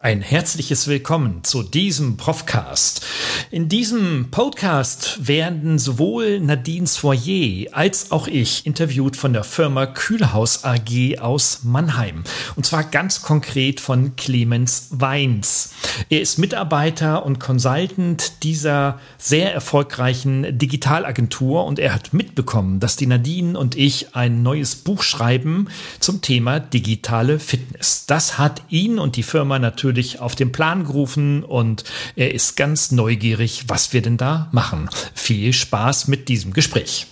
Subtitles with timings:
[0.00, 3.04] Ein herzliches Willkommen zu diesem Profcast.
[3.50, 10.62] In diesem Podcast werden sowohl Nadines Foyer als auch ich interviewt von der Firma Kühlhaus
[10.62, 12.22] AG aus Mannheim.
[12.54, 15.72] Und zwar ganz konkret von Clemens Weins.
[16.10, 23.06] Er ist Mitarbeiter und Consultant dieser sehr erfolgreichen Digitalagentur und er hat mitbekommen, dass die
[23.08, 25.66] Nadine und ich ein neues Buch schreiben
[25.98, 28.06] zum Thema digitale Fitness.
[28.06, 31.84] Das hat ihn und die Firma natürlich natürlich auf den Plan gerufen und
[32.14, 34.88] er ist ganz neugierig, was wir denn da machen.
[35.14, 37.06] Viel Spaß mit diesem Gespräch.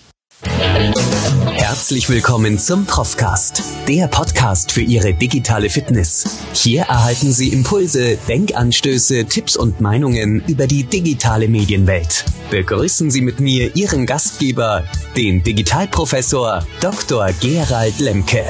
[1.53, 6.37] Herzlich willkommen zum Profcast, der Podcast für Ihre digitale Fitness.
[6.53, 12.25] Hier erhalten Sie Impulse, Denkanstöße, Tipps und Meinungen über die digitale Medienwelt.
[12.51, 14.83] Begrüßen Sie mit mir Ihren Gastgeber,
[15.15, 17.29] den Digitalprofessor Dr.
[17.41, 18.43] Gerald Lemke.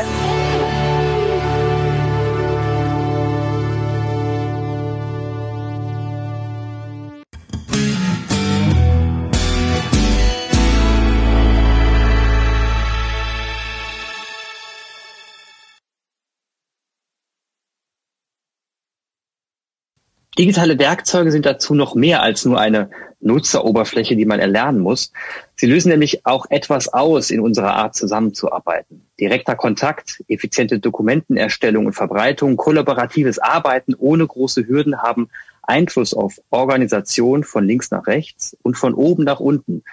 [20.37, 25.11] Digitale Werkzeuge sind dazu noch mehr als nur eine Nutzeroberfläche, die man erlernen muss.
[25.55, 29.07] Sie lösen nämlich auch etwas aus in unserer Art zusammenzuarbeiten.
[29.19, 35.29] Direkter Kontakt, effiziente Dokumentenerstellung und Verbreitung, kollaboratives Arbeiten ohne große Hürden haben
[35.63, 39.83] Einfluss auf Organisation von links nach rechts und von oben nach unten.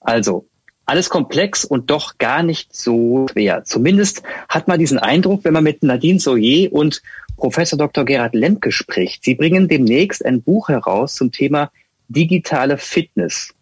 [0.00, 0.46] Also
[0.88, 3.64] alles komplex und doch gar nicht so schwer.
[3.64, 7.02] Zumindest hat man diesen Eindruck, wenn man mit Nadine Soyer und
[7.36, 8.04] Professor Dr.
[8.04, 9.22] Gerhard Lemke spricht.
[9.24, 11.70] Sie bringen demnächst ein Buch heraus zum Thema
[12.08, 13.54] digitale Fitness.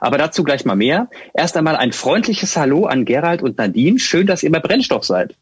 [0.00, 1.08] Aber dazu gleich mal mehr.
[1.34, 3.98] Erst einmal ein freundliches Hallo an Gerald und Nadine.
[3.98, 5.34] Schön, dass ihr bei Brennstoff seid.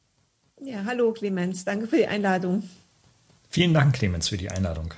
[0.63, 1.65] Ja, hallo Clemens.
[1.65, 2.63] Danke für die Einladung.
[3.51, 4.95] Vielen Dank, Clemens, für die Einladung.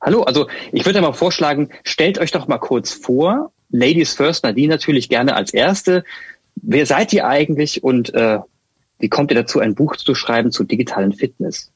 [0.00, 3.52] Hallo, also ich würde mal vorschlagen, stellt euch doch mal kurz vor.
[3.70, 6.04] Ladies first, Nadine natürlich gerne als Erste.
[6.56, 8.38] Wer seid ihr eigentlich und äh,
[8.98, 11.70] wie kommt ihr dazu, ein Buch zu schreiben zu digitalen Fitness?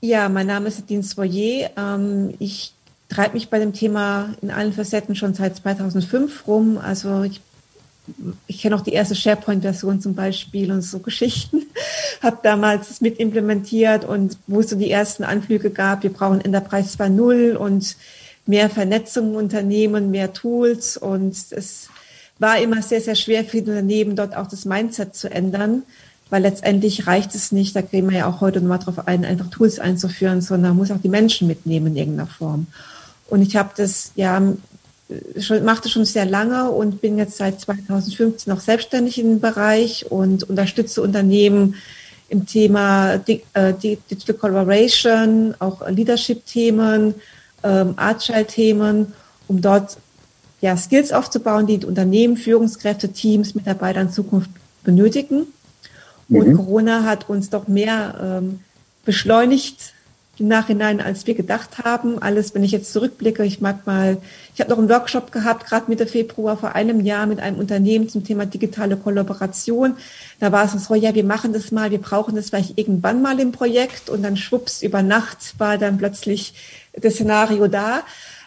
[0.00, 1.70] Ja, mein Name ist Nadine Svoyer.
[1.76, 2.72] Ähm, ich
[3.10, 6.78] treibe mich bei dem Thema in allen Facetten schon seit 2005 rum.
[6.78, 7.40] Also ich,
[8.46, 11.66] ich kenne auch die erste SharePoint-Version zum Beispiel und so Geschichten.
[12.22, 16.40] Habe damals das mit implementiert und wo es so die ersten Anflüge gab, wir brauchen
[16.40, 17.96] Enterprise 2.0 und
[18.50, 21.88] mehr Vernetzung im Unternehmen, mehr Tools und es
[22.38, 25.84] war immer sehr, sehr schwer für die Unternehmen, dort auch das Mindset zu ändern,
[26.30, 29.50] weil letztendlich reicht es nicht, da gehen wir ja auch heute nochmal drauf ein, einfach
[29.50, 32.66] Tools einzuführen, sondern man muss auch die Menschen mitnehmen in irgendeiner Form.
[33.28, 34.42] Und ich habe das ja
[35.38, 40.44] schon, machte schon sehr lange und bin jetzt seit 2015 auch selbstständig dem Bereich und
[40.48, 41.76] unterstütze Unternehmen
[42.28, 47.14] im Thema äh, Digital Collaboration, auch Leadership-Themen,
[47.62, 49.12] ähm, Agile-Themen,
[49.48, 49.98] um dort
[50.60, 54.50] ja, Skills aufzubauen, die Unternehmen, Führungskräfte, Teams, Mitarbeiter in Zukunft
[54.84, 55.46] benötigen.
[56.28, 56.56] Und mhm.
[56.56, 58.60] Corona hat uns doch mehr ähm,
[59.04, 59.94] beschleunigt
[60.40, 62.20] im Nachhinein, als wir gedacht haben.
[62.20, 64.18] Alles, wenn ich jetzt zurückblicke, ich mag mal,
[64.54, 68.08] ich habe noch einen Workshop gehabt, gerade Mitte Februar vor einem Jahr mit einem Unternehmen
[68.08, 69.96] zum Thema digitale Kollaboration.
[70.40, 73.38] Da war es so, ja, wir machen das mal, wir brauchen das vielleicht irgendwann mal
[73.38, 76.54] im Projekt und dann schwupps, über Nacht war dann plötzlich
[76.94, 78.02] das Szenario da.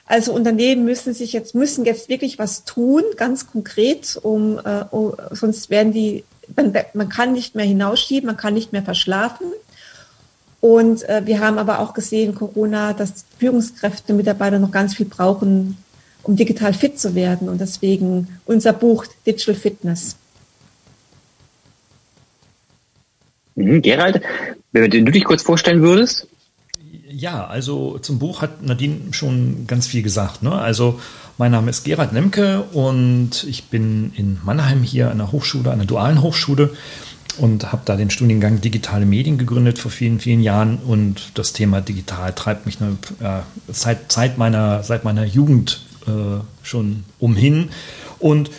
[0.05, 5.13] Also Unternehmen müssen sich jetzt, müssen jetzt wirklich was tun, ganz konkret, um, äh, um
[5.31, 6.25] sonst werden die,
[6.55, 9.47] man, man kann nicht mehr hinausschieben, man kann nicht mehr verschlafen.
[10.63, 15.75] Und äh, wir haben aber auch gesehen, Corona, dass Führungskräfte, Mitarbeiter noch ganz viel brauchen,
[16.23, 17.49] um digital fit zu werden.
[17.49, 20.15] Und deswegen unser Buch Digital Fitness.
[23.55, 24.21] Mhm, Gerald,
[24.71, 26.29] wenn du dich kurz vorstellen würdest.
[27.09, 30.43] Ja, also zum Buch hat Nadine schon ganz viel gesagt.
[30.43, 30.53] Ne?
[30.53, 30.97] Also
[31.37, 35.79] mein Name ist Gerhard Nemke und ich bin in Mannheim hier an der Hochschule, an
[35.79, 36.69] der dualen Hochschule
[37.37, 41.81] und habe da den Studiengang Digitale Medien gegründet vor vielen, vielen Jahren und das Thema
[41.81, 43.39] digital treibt mich ne, äh,
[43.71, 47.69] seit, seit, meiner, seit meiner Jugend äh, schon umhin.
[48.19, 48.51] Und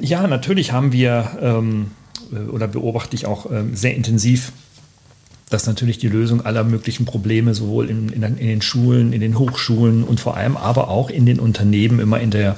[0.00, 1.90] ja, natürlich haben wir ähm,
[2.52, 4.52] oder beobachte ich auch ähm, sehr intensiv
[5.50, 9.36] dass natürlich die Lösung aller möglichen Probleme sowohl in, in, in, den Schulen, in den
[9.36, 12.56] Hochschulen und vor allem aber auch in den Unternehmen immer in der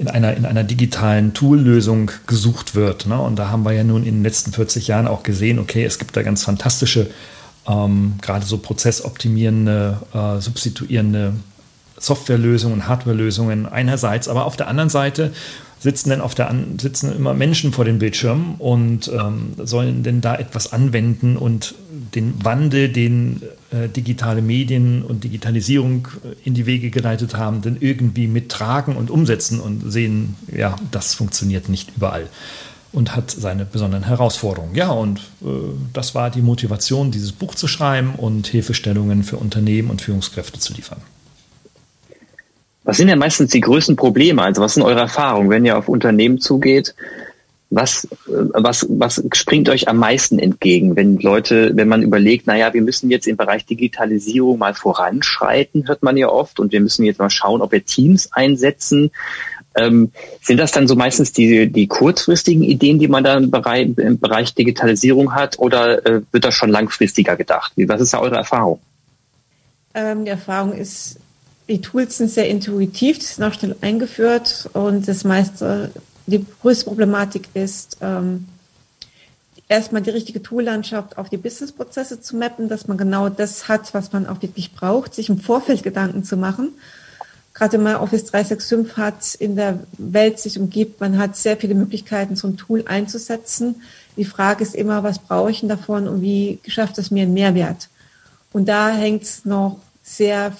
[0.00, 3.06] in einer, in einer digitalen Tool-Lösung gesucht wird.
[3.06, 3.20] Ne?
[3.20, 5.98] Und da haben wir ja nun in den letzten 40 Jahren auch gesehen, okay, es
[5.98, 7.10] gibt da ganz fantastische,
[7.68, 11.34] ähm, gerade so prozessoptimierende, äh, substituierende
[11.98, 15.32] Softwarelösungen, Hardwarelösungen einerseits, aber auf der anderen Seite
[15.78, 20.22] sitzen denn auf der An sitzen immer Menschen vor den Bildschirmen und ähm, sollen denn
[20.22, 21.74] da etwas anwenden und
[22.14, 27.76] den Wandel, den äh, digitale Medien und Digitalisierung äh, in die Wege geleitet haben, denn
[27.80, 32.28] irgendwie mittragen und umsetzen und sehen, ja, das funktioniert nicht überall
[32.92, 34.74] und hat seine besonderen Herausforderungen.
[34.74, 35.46] Ja, und äh,
[35.92, 40.74] das war die Motivation, dieses Buch zu schreiben und Hilfestellungen für Unternehmen und Führungskräfte zu
[40.74, 41.00] liefern.
[42.82, 44.42] Was sind denn meistens die größten Probleme?
[44.42, 46.94] Also was sind eure Erfahrungen, wenn ihr auf Unternehmen zugeht?
[47.70, 48.08] Was, äh,
[48.52, 53.10] was, was springt euch am meisten entgegen, wenn Leute, wenn man überlegt, naja, wir müssen
[53.10, 57.30] jetzt im Bereich Digitalisierung mal voranschreiten, hört man ja oft, und wir müssen jetzt mal
[57.30, 59.10] schauen, ob wir Teams einsetzen.
[59.76, 60.10] Ähm,
[60.42, 64.18] sind das dann so meistens die, die kurzfristigen Ideen, die man da im Bereich, im
[64.18, 67.72] Bereich Digitalisierung hat, oder äh, wird das schon langfristiger gedacht?
[67.76, 68.80] Was ist da eure Erfahrung?
[69.94, 71.18] Ähm, die Erfahrung ist
[71.70, 75.92] die Tools sind sehr intuitiv, die sind auch schnell eingeführt und das meiste,
[76.26, 78.46] die größte Problematik ist, ähm,
[79.68, 84.12] erstmal die richtige Toollandschaft auf die Businessprozesse zu mappen, dass man genau das hat, was
[84.12, 86.72] man auch wirklich braucht, sich im Vorfeld Gedanken zu machen.
[87.54, 92.36] Gerade man Office 365 hat, in der Welt sich umgibt, man hat sehr viele Möglichkeiten,
[92.36, 93.82] so ein Tool einzusetzen.
[94.16, 97.34] Die Frage ist immer, was brauche ich denn davon und wie schafft es mir einen
[97.34, 97.88] Mehrwert?
[98.52, 100.52] Und da hängt es noch sehr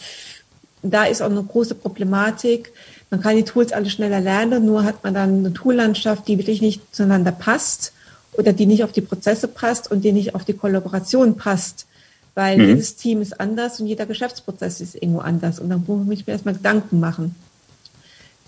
[0.82, 2.72] da ist auch eine große Problematik.
[3.10, 6.62] Man kann die Tools alle schneller lernen, nur hat man dann eine Toollandschaft, die wirklich
[6.62, 7.92] nicht zueinander passt
[8.32, 11.86] oder die nicht auf die Prozesse passt und die nicht auf die Kollaboration passt.
[12.34, 12.68] Weil mhm.
[12.68, 15.58] jedes Team ist anders und jeder Geschäftsprozess ist irgendwo anders.
[15.58, 17.34] Und dann muss ich mir erstmal Gedanken machen.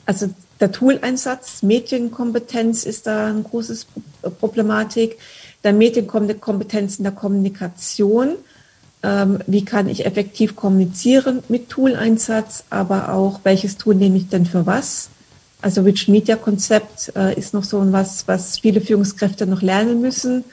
[0.06, 0.30] Also
[0.60, 3.84] der Tooleinsatz, Medienkompetenz ist da eine große
[4.38, 5.18] Problematik.
[5.64, 8.36] Der Medienkompetenz in der Kommunikation
[9.46, 14.64] wie kann ich effektiv kommunizieren mit Tool-Einsatz, aber auch, welches Tool nehme ich denn für
[14.64, 15.10] was?
[15.60, 20.44] Also Rich Media Konzept äh, ist noch so was, was viele Führungskräfte noch lernen müssen.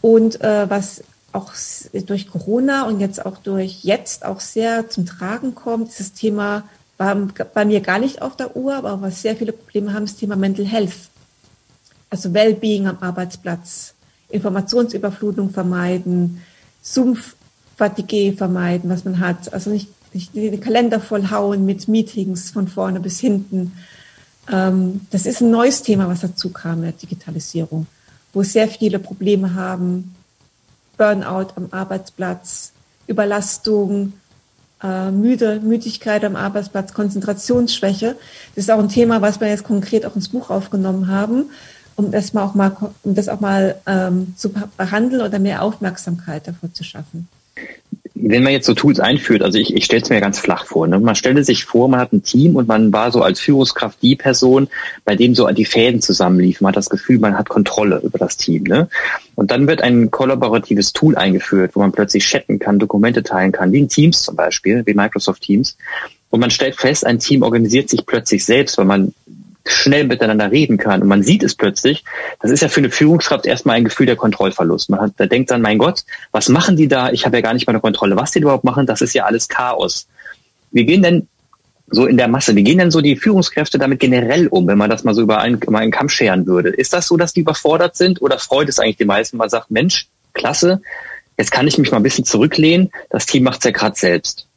[0.00, 1.52] Und äh, was auch
[2.06, 6.64] durch Corona und jetzt auch durch jetzt auch sehr zum Tragen kommt, das Thema,
[6.96, 7.16] war
[7.54, 10.20] bei mir gar nicht auf der Uhr, aber was sehr viele Probleme haben, ist das
[10.20, 11.10] Thema Mental Health.
[12.10, 13.94] Also Wellbeing am Arbeitsplatz,
[14.30, 16.42] Informationsüberflutung vermeiden,
[16.94, 19.52] Sumpf-Fatigue vermeiden, was man hat.
[19.52, 23.72] Also nicht, nicht den Kalender vollhauen mit Meetings von vorne bis hinten.
[24.50, 27.86] Ähm, das ist ein neues Thema, was dazu kam, der Digitalisierung,
[28.32, 30.14] wo sehr viele Probleme haben.
[30.96, 32.72] Burnout am Arbeitsplatz,
[33.06, 34.14] Überlastung,
[34.82, 38.16] äh, müde, Müdigkeit am Arbeitsplatz, Konzentrationsschwäche.
[38.54, 41.46] Das ist auch ein Thema, was wir jetzt konkret auch ins Buch aufgenommen haben
[41.98, 46.46] um das mal auch mal, um das auch mal ähm, zu behandeln oder mehr Aufmerksamkeit
[46.46, 47.26] dafür zu schaffen?
[48.14, 50.86] Wenn man jetzt so Tools einführt, also ich, ich stelle es mir ganz flach vor.
[50.86, 51.00] Ne?
[51.00, 54.14] Man stelle sich vor, man hat ein Team und man war so als Führungskraft die
[54.14, 54.68] Person,
[55.04, 56.64] bei dem so die Fäden zusammenliefen.
[56.64, 58.62] Man hat das Gefühl, man hat Kontrolle über das Team.
[58.64, 58.88] Ne?
[59.34, 63.72] Und dann wird ein kollaboratives Tool eingeführt, wo man plötzlich chatten kann, Dokumente teilen kann,
[63.72, 65.76] wie in Teams zum Beispiel, wie Microsoft Teams.
[66.30, 69.14] Und man stellt fest, ein Team organisiert sich plötzlich selbst, weil man
[69.70, 71.02] schnell miteinander reden kann.
[71.02, 72.04] Und man sieht es plötzlich.
[72.40, 74.90] Das ist ja für eine Führungskraft erstmal ein Gefühl der Kontrollverlust.
[74.90, 77.10] Man hat, da denkt dann, mein Gott, was machen die da?
[77.10, 78.16] Ich habe ja gar nicht meine Kontrolle.
[78.16, 80.08] Was die überhaupt machen, das ist ja alles Chaos.
[80.70, 81.28] Wie gehen denn
[81.90, 84.90] so in der Masse, wie gehen denn so die Führungskräfte damit generell um, wenn man
[84.90, 86.68] das mal so über einen, über einen Kamm scheren würde?
[86.70, 89.36] Ist das so, dass die überfordert sind oder freut es eigentlich die meisten?
[89.36, 90.82] Man sagt, Mensch, klasse,
[91.38, 92.90] jetzt kann ich mich mal ein bisschen zurücklehnen.
[93.10, 94.47] Das Team macht es ja gerade selbst.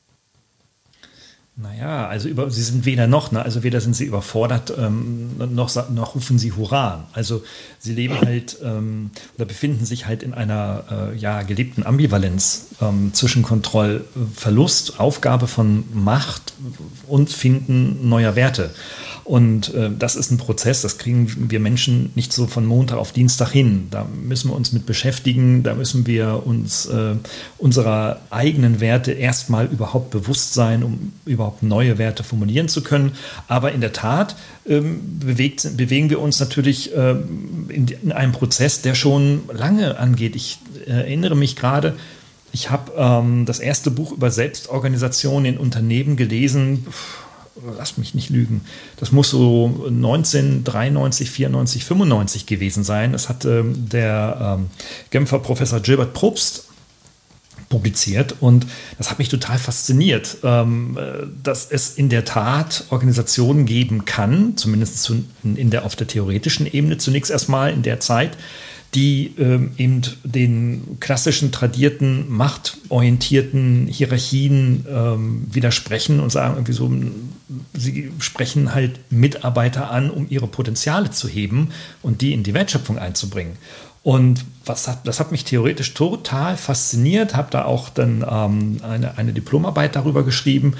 [1.57, 3.43] Naja, also über, sie sind weder noch, ne?
[3.43, 7.09] also weder sind sie überfordert, ähm, noch, noch rufen sie Hurra.
[7.11, 7.43] Also
[7.77, 13.13] sie leben halt ähm, oder befinden sich halt in einer äh, ja, gelebten Ambivalenz ähm,
[13.13, 16.53] zwischen Kontrollverlust, Aufgabe von Macht
[17.07, 18.73] und Finden neuer Werte.
[19.23, 23.11] Und äh, das ist ein Prozess, das kriegen wir Menschen nicht so von Montag auf
[23.11, 23.87] Dienstag hin.
[23.91, 27.15] Da müssen wir uns mit beschäftigen, da müssen wir uns äh,
[27.57, 33.11] unserer eigenen Werte erstmal überhaupt bewusst sein, um überhaupt neue Werte formulieren zu können.
[33.47, 34.35] Aber in der Tat
[34.67, 40.35] ähm, bewegt, bewegen wir uns natürlich ähm, in, in, einem Prozess, der schon lange angeht.
[40.35, 41.95] Ich äh, erinnere mich gerade,
[42.53, 46.85] ich habe ähm, das erste Buch über Selbstorganisation in Unternehmen gelesen.
[46.89, 47.20] Pff,
[47.77, 48.61] lass mich nicht lügen,
[48.97, 53.13] das muss so 1993, 94, 95 gewesen sein.
[53.13, 54.69] Es hat ähm, der ähm,
[55.09, 56.67] Genfer Professor Gilbert Probst
[57.69, 58.67] publiziert und
[58.97, 60.97] das hat mich total fasziniert, ähm,
[61.41, 66.71] dass es in der Tat Organisationen geben kann, zumindest zu, in der, auf der theoretischen
[66.71, 68.37] Ebene zunächst erstmal in der Zeit,
[68.93, 76.91] die ähm, eben den klassischen, tradierten, machtorientierten Hierarchien ähm, widersprechen und sagen, irgendwie so,
[77.73, 81.69] sie sprechen halt Mitarbeiter an, um ihre Potenziale zu heben
[82.01, 83.53] und die in die Wertschöpfung einzubringen.
[84.03, 89.17] Und was hat, das hat mich theoretisch total fasziniert, habe da auch dann ähm, eine,
[89.17, 90.73] eine Diplomarbeit darüber geschrieben.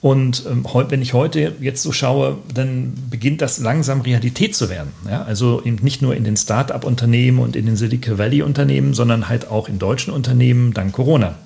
[0.00, 4.92] Und ähm, wenn ich heute jetzt so schaue, dann beginnt das langsam Realität zu werden.
[5.08, 5.22] Ja?
[5.22, 9.68] Also eben nicht nur in den Start-up-Unternehmen und in den Silicon Valley-Unternehmen, sondern halt auch
[9.68, 11.36] in deutschen Unternehmen dank Corona.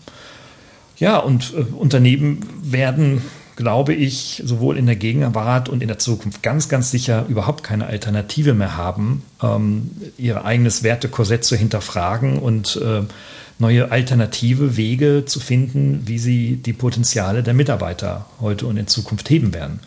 [0.99, 3.23] Ja, und äh, Unternehmen werden
[3.61, 7.87] glaube ich, sowohl in der Gegenwart und in der Zukunft ganz, ganz sicher überhaupt keine
[7.87, 13.03] Alternative mehr haben, ähm, ihr eigenes Wertekorsett zu hinterfragen und äh,
[13.61, 19.29] neue alternative Wege zu finden, wie sie die Potenziale der Mitarbeiter heute und in Zukunft
[19.31, 19.81] heben werden.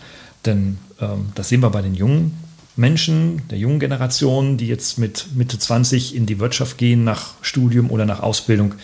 [0.45, 2.37] Denn ähm, das sehen wir bei den jungen
[2.75, 7.91] Menschen, der jungen Generation, die jetzt mit Mitte 20 in die Wirtschaft gehen, nach Studium
[7.91, 8.75] oder nach Ausbildung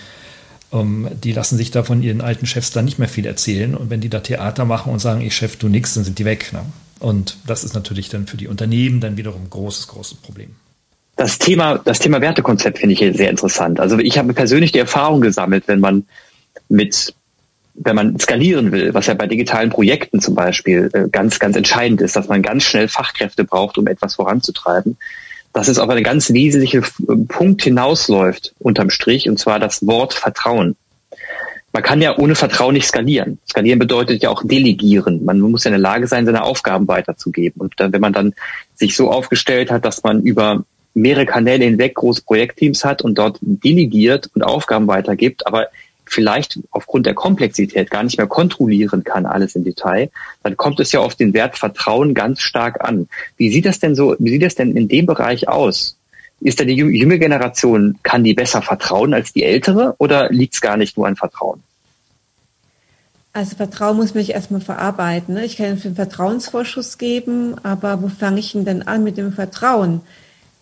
[0.71, 3.75] ähm, die lassen sich da von ihren alten Chefs dann nicht mehr viel erzählen.
[3.75, 6.25] Und wenn die da Theater machen und sagen, ich Chef, du nix, dann sind die
[6.25, 6.51] weg.
[6.53, 6.61] Ne?
[6.99, 10.55] Und das ist natürlich dann für die Unternehmen dann wiederum ein großes, großes Problem.
[11.19, 13.81] Das Thema, das Thema Wertekonzept finde ich hier sehr interessant.
[13.81, 16.05] Also ich habe persönlich die Erfahrung gesammelt, wenn man
[16.69, 17.13] mit,
[17.73, 21.99] wenn man skalieren will, was ja bei digitalen Projekten zum Beispiel äh, ganz, ganz entscheidend
[21.99, 24.95] ist, dass man ganz schnell Fachkräfte braucht, um etwas voranzutreiben,
[25.51, 26.85] dass es auf einen ganz wesentlichen
[27.27, 30.77] Punkt hinausläuft unterm Strich, und zwar das Wort Vertrauen.
[31.73, 33.39] Man kann ja ohne Vertrauen nicht skalieren.
[33.45, 35.25] Skalieren bedeutet ja auch delegieren.
[35.25, 37.59] Man muss ja in der Lage sein, seine Aufgaben weiterzugeben.
[37.59, 38.33] Und dann, wenn man dann
[38.75, 40.63] sich so aufgestellt hat, dass man über
[41.01, 45.67] mehrere Kanäle hinweg große Projektteams hat und dort delegiert und Aufgaben weitergibt, aber
[46.05, 50.09] vielleicht aufgrund der Komplexität gar nicht mehr kontrollieren kann, alles im Detail,
[50.43, 53.07] dann kommt es ja auf den Wert Vertrauen ganz stark an.
[53.37, 55.95] Wie sieht das denn so, wie sieht das denn in dem Bereich aus?
[56.41, 60.61] Ist da die junge Generation, kann die besser vertrauen als die ältere oder liegt es
[60.61, 61.61] gar nicht nur an Vertrauen?
[63.33, 65.35] Also Vertrauen muss man erstmal verarbeiten.
[65.35, 65.45] Ne?
[65.45, 70.01] Ich kann einen Vertrauensvorschuss geben, aber wo fange ich denn an mit dem Vertrauen?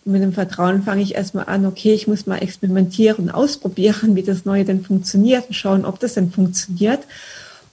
[0.08, 4.44] Mit dem Vertrauen fange ich erstmal an, okay, ich muss mal experimentieren, ausprobieren, wie das
[4.44, 7.00] Neue denn funktioniert und schauen, ob das denn funktioniert.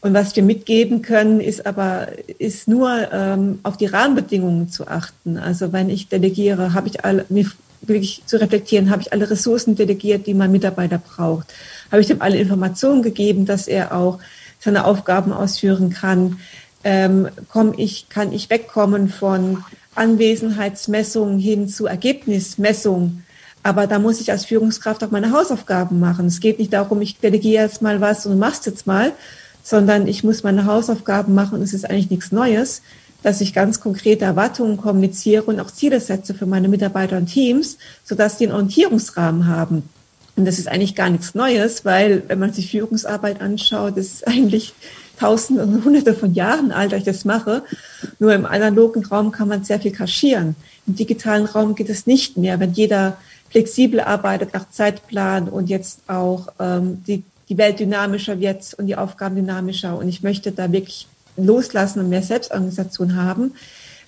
[0.01, 5.37] Und was wir mitgeben können, ist aber, ist nur ähm, auf die Rahmenbedingungen zu achten.
[5.37, 7.49] Also wenn ich delegiere, habe ich alle, mir
[7.81, 11.53] wirklich zu reflektieren, habe ich alle Ressourcen delegiert, die mein Mitarbeiter braucht?
[11.91, 14.19] Habe ich dem alle Informationen gegeben, dass er auch
[14.59, 16.39] seine Aufgaben ausführen kann?
[16.83, 19.63] Ähm, komm ich, kann ich wegkommen von
[19.95, 23.23] Anwesenheitsmessung hin zu Ergebnismessung.
[23.63, 26.27] Aber da muss ich als Führungskraft auch meine Hausaufgaben machen.
[26.27, 29.11] Es geht nicht darum, ich delegiere jetzt mal was und mach's jetzt mal,
[29.63, 31.61] sondern ich muss meine Hausaufgaben machen.
[31.63, 32.83] Es ist eigentlich nichts Neues,
[33.23, 37.79] dass ich ganz konkrete Erwartungen kommuniziere und auch Ziele setze für meine Mitarbeiter und Teams,
[38.03, 39.89] sodass die einen Orientierungsrahmen haben.
[40.35, 44.73] Und das ist eigentlich gar nichts Neues, weil wenn man sich Führungsarbeit anschaut, ist eigentlich
[45.17, 47.63] Tausende und Hunderte von Jahren alt, dass ich das mache.
[48.19, 50.55] Nur im analogen Raum kann man sehr viel kaschieren.
[50.87, 52.59] Im digitalen Raum geht es nicht mehr.
[52.59, 53.17] Wenn jeder
[53.49, 58.95] flexibel arbeitet nach Zeitplan und jetzt auch ähm, die, die Welt dynamischer wird und die
[58.95, 61.07] Aufgaben dynamischer und ich möchte da wirklich
[61.37, 63.53] loslassen und mehr Selbstorganisation haben,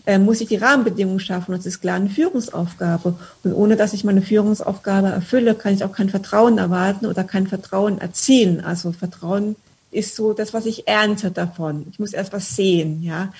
[0.05, 1.51] äh, muss ich die Rahmenbedingungen schaffen.
[1.51, 3.15] Das ist klar eine Führungsaufgabe.
[3.43, 7.47] Und ohne dass ich meine Führungsaufgabe erfülle, kann ich auch kein Vertrauen erwarten oder kein
[7.47, 8.63] Vertrauen erzielen.
[8.63, 9.57] Also Vertrauen
[9.97, 11.87] ist so das, was ich ernte davon.
[11.91, 13.33] Ich muss erst was sehen, ja.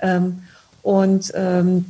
[0.00, 0.42] Ähm,
[0.82, 1.84] und ähm,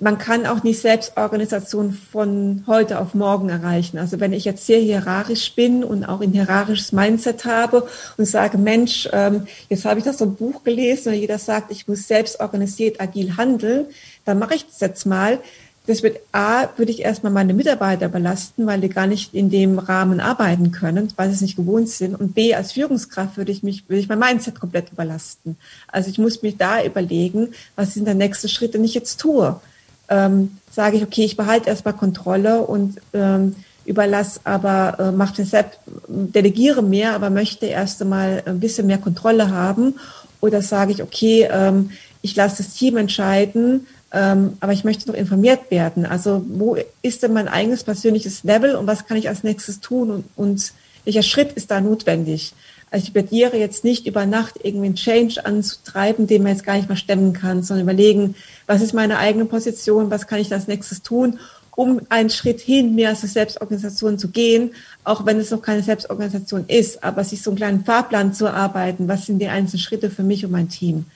[0.00, 3.98] man kann auch nicht Selbstorganisation von heute auf morgen erreichen.
[3.98, 8.58] Also wenn ich jetzt sehr hierarchisch bin und auch ein hierarchisches Mindset habe und sage,
[8.58, 12.08] Mensch, ähm, jetzt habe ich das so ein Buch gelesen und jeder sagt, ich muss
[12.08, 13.86] selbst organisiert agil handeln,
[14.24, 15.38] dann mache ich das jetzt mal
[15.86, 19.78] das wird A, würde ich erstmal meine Mitarbeiter belasten, weil die gar nicht in dem
[19.78, 22.18] Rahmen arbeiten können, weil sie es nicht gewohnt sind.
[22.18, 25.56] Und B, als Führungskraft würde ich mich, würde ich mein Mindset komplett überlasten.
[25.86, 29.60] Also ich muss mich da überlegen, was sind der nächste Schritt, den ich jetzt tue.
[30.08, 35.78] Ähm, sage ich, okay, ich behalte erstmal Kontrolle und ähm, überlasse aber, äh, mache selbst,
[36.08, 39.94] delegiere mehr, aber möchte erst einmal ein bisschen mehr Kontrolle haben.
[40.40, 41.90] Oder sage ich, okay, ähm,
[42.22, 46.06] ich lasse das Team entscheiden, ähm, aber ich möchte noch informiert werden.
[46.06, 50.10] Also wo ist denn mein eigenes persönliches Level und was kann ich als nächstes tun
[50.10, 50.72] und, und
[51.04, 52.54] welcher Schritt ist da notwendig?
[52.90, 56.76] Also ich plädiere jetzt nicht über Nacht irgendwie einen Change anzutreiben, den man jetzt gar
[56.76, 58.36] nicht mehr stemmen kann, sondern überlegen,
[58.66, 61.38] was ist meine eigene Position, was kann ich als nächstes tun,
[61.72, 64.70] um einen Schritt hin mehr zur Selbstorganisation zu gehen,
[65.04, 69.08] auch wenn es noch keine Selbstorganisation ist, aber sich so einen kleinen Fahrplan zu erarbeiten,
[69.08, 71.06] was sind die einzelnen Schritte für mich und mein Team.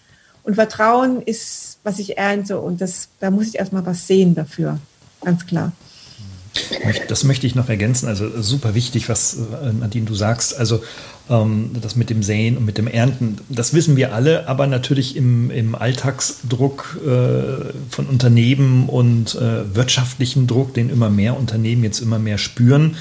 [0.51, 4.81] Und Vertrauen ist, was ich ernte und das, da muss ich erstmal was sehen dafür,
[5.21, 5.71] ganz klar.
[7.07, 8.09] Das möchte ich noch ergänzen.
[8.09, 10.59] Also super wichtig, was äh, Nadine du sagst.
[10.59, 10.83] Also
[11.29, 15.15] ähm, das mit dem Säen und mit dem Ernten, das wissen wir alle, aber natürlich
[15.15, 22.01] im, im Alltagsdruck äh, von Unternehmen und äh, wirtschaftlichen Druck, den immer mehr Unternehmen jetzt
[22.01, 22.97] immer mehr spüren,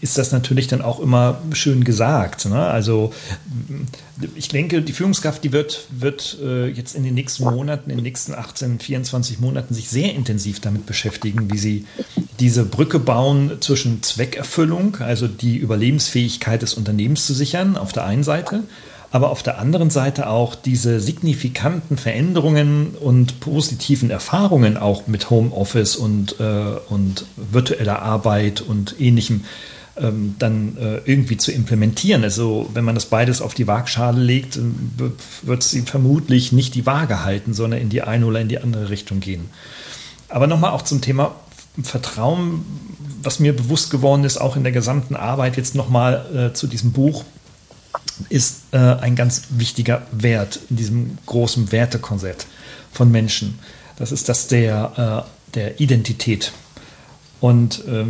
[0.00, 2.44] ist das natürlich dann auch immer schön gesagt.
[2.46, 2.58] Ne?
[2.58, 3.12] Also
[4.34, 8.04] ich denke, die Führungskraft, die wird, wird äh, jetzt in den nächsten Monaten, in den
[8.04, 11.86] nächsten 18, 24 Monaten sich sehr intensiv damit beschäftigen, wie sie
[12.38, 18.24] diese Brücke bauen zwischen Zweckerfüllung, also die Überlebensfähigkeit des Unternehmens zu sichern, auf der einen
[18.24, 18.64] Seite,
[19.12, 25.96] aber auf der anderen Seite auch diese signifikanten Veränderungen und positiven Erfahrungen auch mit Homeoffice
[25.96, 29.44] und, äh, und virtueller Arbeit und ähnlichem
[29.98, 32.24] ähm, dann äh, irgendwie zu implementieren.
[32.24, 34.58] Also wenn man das beides auf die Waagschale legt,
[35.42, 38.88] wird sie vermutlich nicht die Waage halten, sondern in die eine oder in die andere
[38.88, 39.50] Richtung gehen.
[40.30, 41.34] Aber nochmal auch zum Thema
[41.82, 42.64] Vertrauen,
[43.22, 46.92] was mir bewusst geworden ist, auch in der gesamten Arbeit jetzt nochmal äh, zu diesem
[46.92, 47.24] Buch
[48.32, 52.46] ist äh, ein ganz wichtiger Wert in diesem großen Wertekonzept
[52.90, 53.58] von Menschen.
[53.96, 56.52] Das ist das der, äh, der Identität.
[57.40, 58.04] Und äh,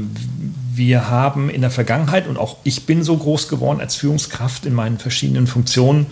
[0.75, 4.75] wir haben in der Vergangenheit, und auch ich bin so groß geworden als Führungskraft in
[4.75, 6.07] meinen verschiedenen Funktionen,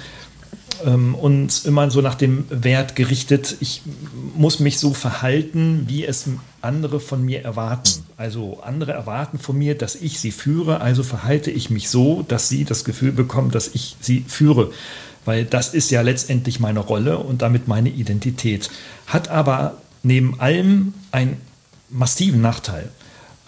[0.85, 3.83] ähm, uns immer so nach dem Wert gerichtet, ich
[4.35, 6.29] muss mich so verhalten, wie es
[6.62, 8.05] andere von mir erwarten.
[8.17, 12.49] Also andere erwarten von mir, dass ich sie führe, also verhalte ich mich so, dass
[12.49, 14.73] sie das Gefühl bekommen, dass ich sie führe.
[15.25, 18.71] Weil das ist ja letztendlich meine Rolle und damit meine Identität.
[19.07, 21.37] Hat aber neben allem einen
[21.88, 22.88] massiven Nachteil.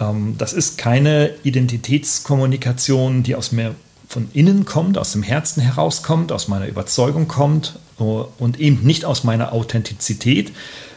[0.00, 3.74] Ähm, das ist keine Identitätskommunikation, die aus mir
[4.08, 9.04] von innen kommt, aus dem Herzen herauskommt, aus meiner Überzeugung kommt äh, und eben nicht
[9.04, 10.52] aus meiner Authentizität,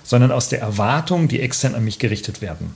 [0.06, 2.72] sondern aus der Erwartung, die extern an mich gerichtet werden.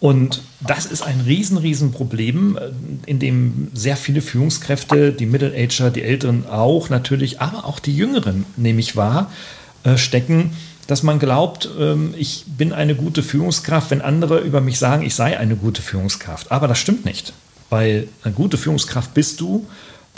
[0.00, 2.70] Und das ist ein riesen, riesen Problem, äh,
[3.06, 8.46] in dem sehr viele Führungskräfte, die Middle-Ager, die Älteren auch natürlich, aber auch die Jüngeren,
[8.56, 9.30] nehme ich wahr,
[9.82, 10.52] äh, stecken,
[10.86, 15.14] dass man glaubt, ähm, ich bin eine gute Führungskraft, wenn andere über mich sagen, ich
[15.14, 16.50] sei eine gute Führungskraft.
[16.50, 17.32] Aber das stimmt nicht.
[17.68, 19.66] Weil eine gute Führungskraft bist du,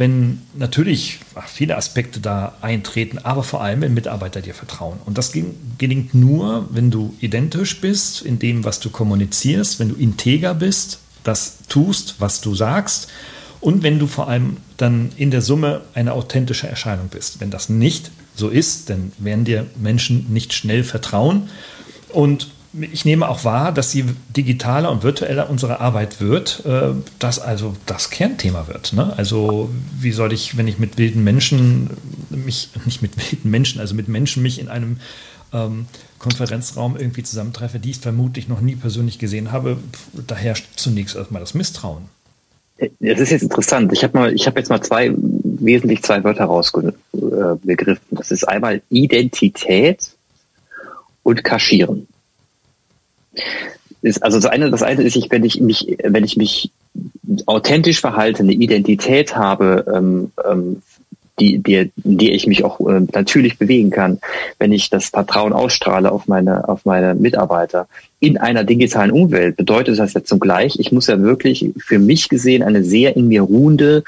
[0.00, 4.98] wenn natürlich viele Aspekte da eintreten, aber vor allem, wenn Mitarbeiter dir vertrauen.
[5.04, 5.32] Und das
[5.76, 11.00] gelingt nur, wenn du identisch bist in dem, was du kommunizierst, wenn du integer bist,
[11.22, 13.08] das tust, was du sagst
[13.60, 17.42] und wenn du vor allem dann in der Summe eine authentische Erscheinung bist.
[17.42, 21.50] Wenn das nicht so ist, dann werden dir Menschen nicht schnell vertrauen.
[22.08, 24.04] Und ich nehme auch wahr, dass je
[24.36, 28.92] digitaler und virtueller unsere Arbeit wird, äh, dass also das Kernthema wird.
[28.92, 29.12] Ne?
[29.16, 31.90] Also wie soll ich, wenn ich mit wilden Menschen
[32.30, 34.98] mich, nicht mit wilden Menschen, also mit Menschen mich in einem
[35.52, 35.86] ähm,
[36.18, 39.78] Konferenzraum irgendwie zusammentreffe, die ich vermutlich noch nie persönlich gesehen habe,
[40.26, 42.04] da herrscht zunächst erstmal das Misstrauen.
[43.00, 43.92] Das ist jetzt interessant.
[43.92, 48.06] Ich habe mal, jetzt mal zwei wesentlich zwei Wörter rausgegriffen.
[48.12, 50.12] Das ist einmal Identität
[51.22, 52.06] und Kaschieren
[54.02, 56.70] ist, also das eine, das eine ist, ich, wenn ich mich, wenn ich mich
[57.46, 60.82] authentisch verhalte, eine Identität habe, ähm, ähm,
[61.38, 64.18] die, die, in die ich mich auch äh, natürlich bewegen kann,
[64.58, 67.88] wenn ich das Vertrauen ausstrahle auf meine, auf meine Mitarbeiter
[68.20, 72.62] in einer digitalen Umwelt, bedeutet das ja zugleich, ich muss ja wirklich für mich gesehen
[72.62, 74.04] eine sehr in mir ruhende,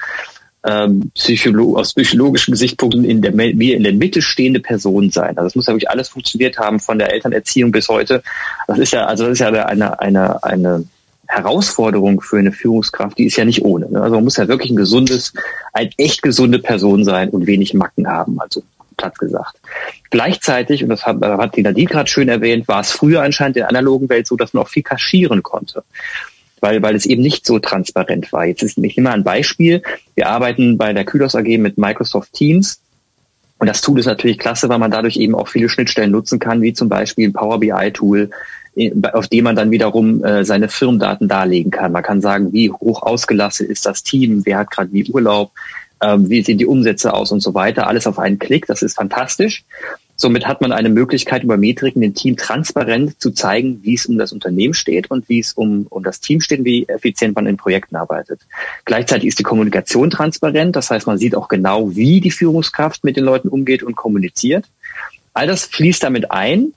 [0.63, 5.37] Psycholo aus psychologischen Gesichtspunkten in der, wie in der Mitte stehende Person sein.
[5.37, 8.23] Also es muss ja wirklich alles funktioniert haben, von der Elternerziehung bis heute.
[8.69, 10.85] Das ist ja, also das ist ja eine, eine, eine
[11.27, 13.91] Herausforderung für eine Führungskraft, die ist ja nicht ohne.
[13.91, 14.01] Ne?
[14.01, 15.33] Also man muss ja wirklich ein gesundes,
[15.73, 18.63] ein echt gesunde Person sein und wenig Macken haben, also
[18.97, 19.57] Platz gesagt.
[20.11, 23.63] Gleichzeitig, und das hat, hat die Nadine gerade schön erwähnt, war es früher anscheinend in
[23.63, 25.83] der analogen Welt so, dass man auch viel kaschieren konnte
[26.63, 28.47] weil, weil es eben nicht so transparent war.
[28.47, 29.83] Jetzt ist, ich nehme mal ein Beispiel.
[30.15, 32.81] Wir arbeiten bei der Kylos AG mit Microsoft Teams.
[33.59, 36.63] Und das Tool ist natürlich klasse, weil man dadurch eben auch viele Schnittstellen nutzen kann,
[36.63, 38.31] wie zum Beispiel ein Power BI Tool,
[39.13, 41.93] auf dem man dann wiederum äh, seine Firmendaten darlegen kann.
[41.93, 45.51] Man kann sagen, wie hoch ausgelastet ist das Team, wer hat gerade wie Urlaub,
[46.01, 47.87] ähm, wie sehen die Umsätze aus und so weiter.
[47.87, 49.65] Alles auf einen Klick, das ist fantastisch.
[50.17, 54.19] Somit hat man eine Möglichkeit, über Metriken dem Team transparent zu zeigen, wie es um
[54.19, 57.57] das Unternehmen steht und wie es um, um das Team steht, wie effizient man in
[57.57, 58.41] Projekten arbeitet.
[58.85, 63.17] Gleichzeitig ist die Kommunikation transparent, das heißt, man sieht auch genau, wie die Führungskraft mit
[63.17, 64.67] den Leuten umgeht und kommuniziert.
[65.35, 66.73] All das fließt damit ein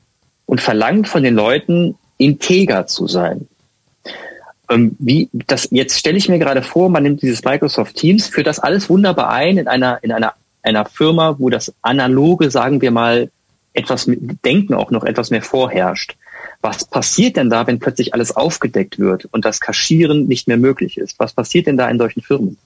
[0.46, 3.48] und verlangt von den Leuten, integer zu sein.
[4.70, 8.48] Ähm, wie das jetzt stelle ich mir gerade vor, man nimmt dieses Microsoft Teams, führt
[8.48, 10.34] das alles wunderbar ein in einer in einer
[10.66, 13.32] einer Firma, wo das analoge, sagen wir mal,
[13.74, 16.16] etwas mit Denken auch noch etwas mehr vorherrscht.
[16.62, 20.98] Was passiert denn da, wenn plötzlich alles aufgedeckt wird und das Kaschieren nicht mehr möglich
[20.98, 21.20] ist?
[21.20, 22.58] Was passiert denn da in solchen Firmen?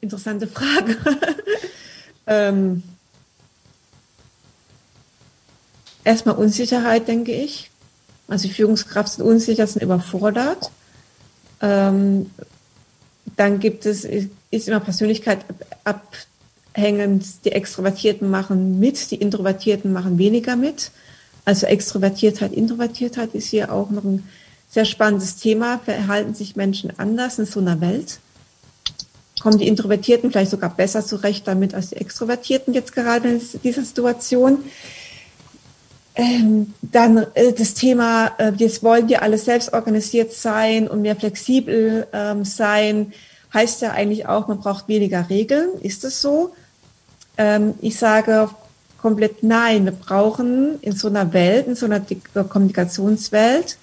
[0.00, 0.96] Interessante Frage.
[2.26, 2.82] ähm,
[6.04, 7.70] erstmal Unsicherheit, denke ich.
[8.28, 10.70] Also die Führungskraft sind unsicher, sind überfordert.
[11.60, 12.30] Ähm,
[13.36, 15.44] dann gibt es, ist immer Persönlichkeit
[16.72, 17.44] abhängend.
[17.44, 20.90] Die Extrovertierten machen mit, die Introvertierten machen weniger mit.
[21.44, 24.28] Also Extrovertiertheit, Introvertiertheit ist hier auch noch ein
[24.68, 25.80] sehr spannendes Thema.
[25.84, 28.20] Verhalten sich Menschen anders in so einer Welt?
[29.40, 33.82] Kommen die Introvertierten vielleicht sogar besser zurecht damit als die Extrovertierten jetzt gerade in dieser
[33.82, 34.58] Situation?
[36.14, 41.16] Ähm, dann äh, das Thema, äh, jetzt wollen wir alle selbst organisiert sein und mehr
[41.16, 43.12] flexibel ähm, sein,
[43.52, 45.70] heißt ja eigentlich auch, man braucht weniger Regeln.
[45.80, 46.54] Ist es so?
[47.36, 48.48] Ähm, ich sage
[49.02, 49.84] komplett nein.
[49.84, 52.00] Wir brauchen in so einer Welt, in so einer
[52.48, 53.76] Kommunikationswelt,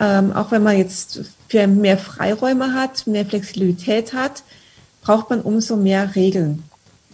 [0.00, 4.42] ähm, auch wenn man jetzt für mehr Freiräume hat, mehr Flexibilität hat,
[5.02, 6.62] braucht man umso mehr Regeln.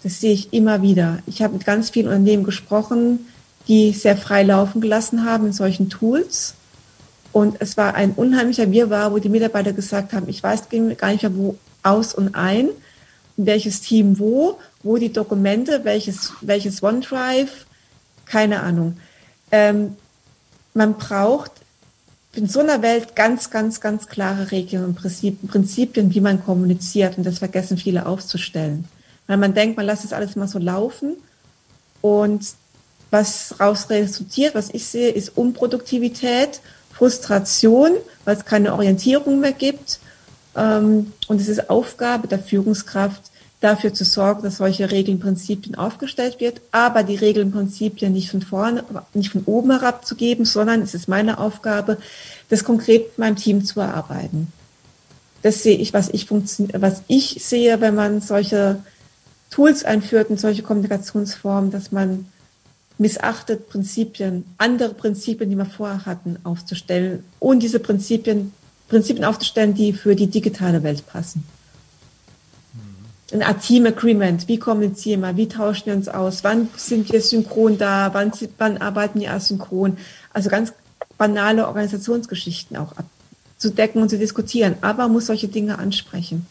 [0.03, 1.19] Das sehe ich immer wieder.
[1.27, 3.27] Ich habe mit ganz vielen Unternehmen gesprochen,
[3.69, 6.55] die sehr frei laufen gelassen haben in solchen Tools.
[7.33, 11.23] Und es war ein unheimlicher Wirrwarr, wo die Mitarbeiter gesagt haben, ich weiß gar nicht
[11.23, 12.69] mehr, wo aus und ein,
[13.37, 17.67] welches Team wo, wo die Dokumente, welches, welches OneDrive,
[18.27, 18.99] keine Ahnung.
[19.51, 19.97] Ähm,
[20.75, 21.51] man braucht
[22.35, 27.17] in so einer Welt ganz, ganz, ganz klare Regeln und Prinzipien, wie man kommuniziert.
[27.17, 28.87] Und das vergessen viele aufzustellen.
[29.27, 31.17] Weil man denkt, man lässt es alles mal so laufen.
[32.03, 32.45] Und
[33.11, 36.61] was daraus resultiert, was ich sehe, ist Unproduktivität,
[36.93, 37.93] Frustration,
[38.25, 40.01] weil es keine Orientierung mehr gibt.
[40.57, 43.23] Ähm, und es ist Aufgabe der Führungskraft,
[43.61, 48.43] dafür zu sorgen, dass solche Regeln, Prinzipien aufgestellt wird, aber die Regeln, Prinzipien nicht von
[48.43, 51.97] vorne, nicht von oben herab zu geben, sondern es ist meine Aufgabe,
[52.51, 54.53] das konkret mit meinem Team zu erarbeiten.
[55.43, 58.83] Das sehe ich, was ich was ich sehe, wenn man solche
[59.51, 62.27] Tools einführt und solche Kommunikationsformen, dass man
[62.99, 68.53] missachtet, Prinzipien, andere Prinzipien, die wir vorher hatten, aufzustellen und diese Prinzipien,
[68.89, 71.45] Prinzipien aufzustellen, die für die digitale Welt passen
[73.33, 74.49] ein Team Agreement.
[74.49, 75.37] Wie kommunizieren wir?
[75.37, 76.45] Wie tauschen wir uns aus?
[76.45, 78.13] Wann sind wir synchron da?
[78.13, 79.97] Wann, wann arbeiten wir asynchron?
[80.33, 80.73] Also ganz
[81.17, 84.77] banale Organisationsgeschichten auch abzudecken und zu diskutieren.
[84.83, 86.47] Aber muss solche Dinge ansprechen.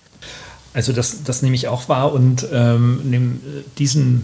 [0.73, 3.41] Also das, das nehme ich auch wahr und ähm, neben
[3.77, 4.23] diesen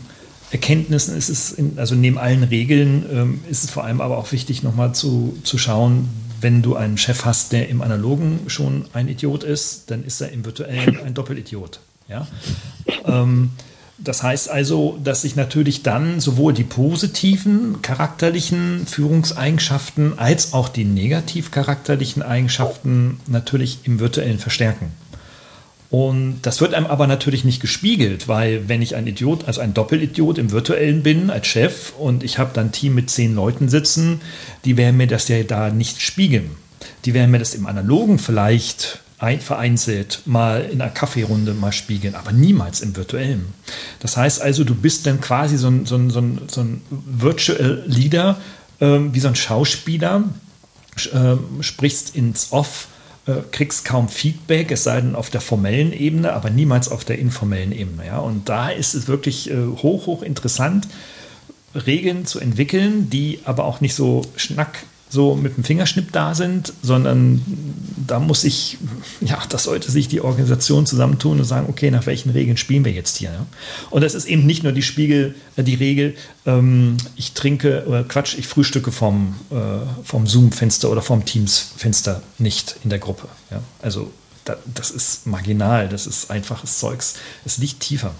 [0.51, 4.31] Erkenntnissen ist es, in, also neben allen Regeln ähm, ist es vor allem aber auch
[4.31, 6.09] wichtig, nochmal zu, zu schauen,
[6.41, 10.31] wenn du einen Chef hast, der im Analogen schon ein Idiot ist, dann ist er
[10.31, 11.81] im Virtuellen ein Doppelidiot.
[12.09, 12.27] Ja?
[13.05, 13.51] Ähm,
[14.01, 20.85] das heißt also, dass sich natürlich dann sowohl die positiven charakterlichen Führungseigenschaften als auch die
[20.85, 24.91] negativ charakterlichen Eigenschaften natürlich im virtuellen verstärken.
[25.89, 29.73] Und das wird einem aber natürlich nicht gespiegelt, weil wenn ich ein Idiot, also ein
[29.73, 33.69] Doppelidiot im virtuellen bin als Chef und ich habe dann ein Team mit zehn Leuten
[33.69, 34.21] sitzen,
[34.65, 36.51] die werden mir das ja da nicht spiegeln.
[37.05, 42.15] Die werden mir das im Analogen vielleicht ein, vereinzelt mal in einer Kaffeerunde mal spiegeln,
[42.15, 43.53] aber niemals im virtuellen.
[43.99, 46.81] Das heißt also, du bist dann quasi so ein, so ein, so ein, so ein
[46.89, 48.39] Virtual Leader,
[48.79, 50.23] ähm, wie so ein Schauspieler,
[51.13, 52.87] äh, sprichst ins Off,
[53.25, 57.19] äh, kriegst kaum Feedback, es sei denn auf der formellen Ebene, aber niemals auf der
[57.19, 58.05] informellen Ebene.
[58.05, 58.19] Ja?
[58.19, 60.87] Und da ist es wirklich äh, hoch, hoch interessant,
[61.75, 64.79] Regeln zu entwickeln, die aber auch nicht so schnack
[65.09, 67.41] so mit dem Fingerschnipp da sind, sondern
[68.05, 68.77] da muss ich,
[69.21, 72.91] ja, das sollte sich die Organisation zusammentun und sagen, okay, nach welchen Regeln spielen wir
[72.91, 73.31] jetzt hier?
[73.31, 73.45] Ja?
[73.89, 78.03] Und das ist eben nicht nur die Spiegel, äh, die Regel, ähm, ich trinke, oder
[78.03, 79.55] Quatsch, ich frühstücke vom, äh,
[80.03, 83.27] vom Zoom-Fenster oder vom Teams-Fenster nicht in der Gruppe.
[83.49, 83.61] Ja?
[83.81, 84.11] Also
[84.45, 88.13] da, das ist marginal, das ist einfaches Zeugs, es liegt tiefer.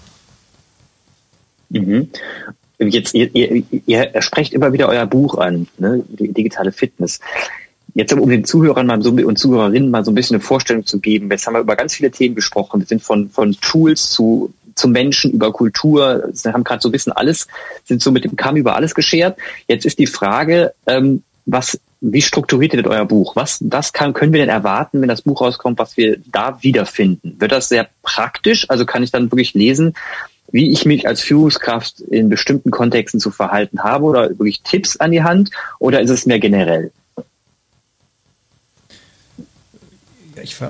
[1.68, 2.10] Mhm.
[2.80, 6.02] Jetzt, ihr, ihr, ihr sprecht immer wieder euer Buch an, ne?
[6.08, 7.20] digitale Fitness.
[7.94, 10.98] Jetzt um den Zuhörern mal so, und Zuhörerinnen mal so ein bisschen eine Vorstellung zu
[10.98, 11.30] geben.
[11.30, 12.80] Jetzt haben wir über ganz viele Themen gesprochen.
[12.80, 16.30] Wir sind von, von Tools zu, zu Menschen über Kultur.
[16.42, 17.48] Wir haben gerade so ein bisschen alles,
[17.84, 19.36] sind so mit dem Kamm über alles geschert.
[19.66, 23.36] Jetzt ist die Frage, ähm, was, wie strukturiert ihr denn euer Buch?
[23.36, 27.36] Was, das kann, können wir denn erwarten, wenn das Buch rauskommt, was wir da wiederfinden?
[27.38, 28.70] Wird das sehr praktisch?
[28.70, 29.94] Also kann ich dann wirklich lesen,
[30.52, 35.12] wie ich mich als Führungskraft in bestimmten Kontexten zu verhalten habe oder wirklich Tipps an
[35.12, 36.90] die Hand oder ist es mehr generell?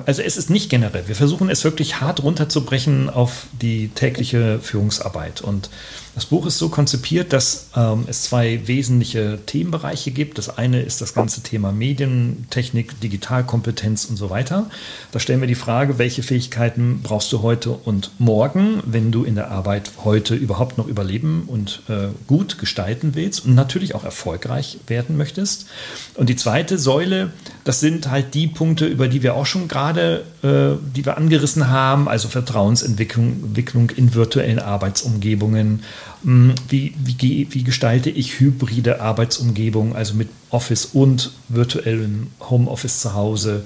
[0.05, 1.07] also es ist nicht generell.
[1.07, 5.41] Wir versuchen es wirklich hart runterzubrechen auf die tägliche Führungsarbeit.
[5.41, 5.69] Und
[6.15, 10.37] das Buch ist so konzipiert, dass ähm, es zwei wesentliche Themenbereiche gibt.
[10.37, 14.69] Das eine ist das ganze Thema Medientechnik, Digitalkompetenz und so weiter.
[15.11, 19.35] Da stellen wir die Frage, welche Fähigkeiten brauchst du heute und morgen, wenn du in
[19.35, 24.79] der Arbeit heute überhaupt noch überleben und äh, gut gestalten willst und natürlich auch erfolgreich
[24.87, 25.67] werden möchtest.
[26.15, 27.31] Und die zweite Säule,
[27.63, 31.69] das sind halt die Punkte, über die wir auch schon gerade, äh, die wir angerissen
[31.69, 35.83] haben, also Vertrauensentwicklung Entwicklung in virtuellen Arbeitsumgebungen.
[36.23, 43.13] Hm, wie, wie, wie gestalte ich hybride Arbeitsumgebungen, also mit Office und virtuellem Homeoffice zu
[43.13, 43.65] Hause?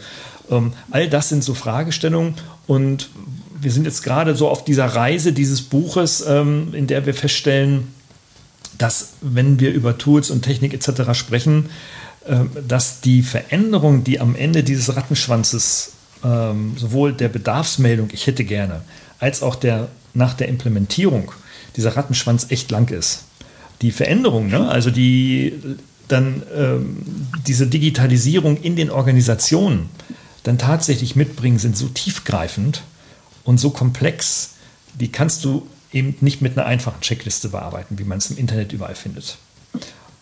[0.50, 2.36] Ähm, all das sind so Fragestellungen
[2.68, 3.10] und
[3.60, 7.88] wir sind jetzt gerade so auf dieser Reise dieses Buches, ähm, in der wir feststellen,
[8.78, 11.14] dass wenn wir über Tools und Technik etc.
[11.14, 11.70] sprechen,
[12.28, 15.92] ähm, dass die Veränderung, die am Ende dieses Rattenschwanzes
[16.76, 18.82] sowohl der Bedarfsmeldung, ich hätte gerne,
[19.20, 21.32] als auch der nach der Implementierung
[21.76, 23.24] dieser Rattenschwanz echt lang ist.
[23.82, 24.68] Die Veränderung, ne?
[24.70, 25.54] also die
[26.08, 26.98] dann ähm,
[27.48, 29.90] diese Digitalisierung in den Organisationen
[30.44, 32.84] dann tatsächlich mitbringen, sind so tiefgreifend
[33.44, 34.52] und so komplex,
[34.94, 38.74] die kannst du eben nicht mit einer einfachen Checkliste bearbeiten, wie man es im Internet
[38.74, 39.38] überall findet.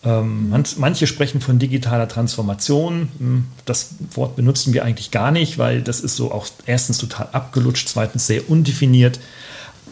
[0.04, 3.08] Ähm, manche sprechen von digitaler Transformation.
[3.18, 7.28] Hm, das Wort benutzen wir eigentlich gar nicht, weil das ist so auch erstens total
[7.32, 9.18] abgelutscht, zweitens sehr undefiniert.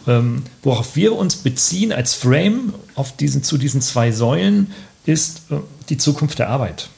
[0.07, 4.71] Ähm, worauf wir uns beziehen als Frame auf diesen, zu diesen zwei Säulen
[5.05, 5.55] ist äh,
[5.89, 6.89] die Zukunft der Arbeit.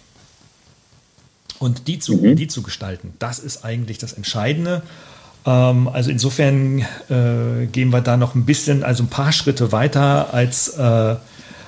[1.60, 2.36] Und die zu, mhm.
[2.36, 4.82] die zu gestalten, das ist eigentlich das Entscheidende.
[5.46, 10.34] Ähm, also insofern äh, gehen wir da noch ein bisschen, also ein paar Schritte weiter
[10.34, 11.16] als äh,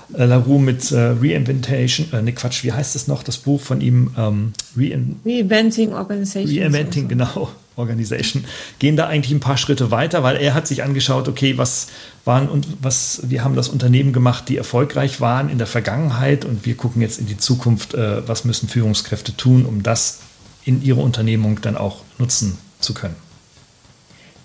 [0.10, 4.12] LaRue mit äh, Reinventation, äh, ne Quatsch, wie heißt es noch, das Buch von ihm?
[4.17, 6.58] Ähm, Rein Reinventing Organization.
[6.58, 7.08] Reinventing, so.
[7.10, 8.44] genau, Organization.
[8.80, 11.88] Gehen da eigentlich ein paar Schritte weiter, weil er hat sich angeschaut, okay, was
[12.26, 16.66] waren und was, wir haben das Unternehmen gemacht, die erfolgreich waren in der Vergangenheit und
[16.66, 20.20] wir gucken jetzt in die Zukunft, äh, was müssen Führungskräfte tun, um das
[20.66, 23.16] in ihre Unternehmung dann auch nutzen zu können.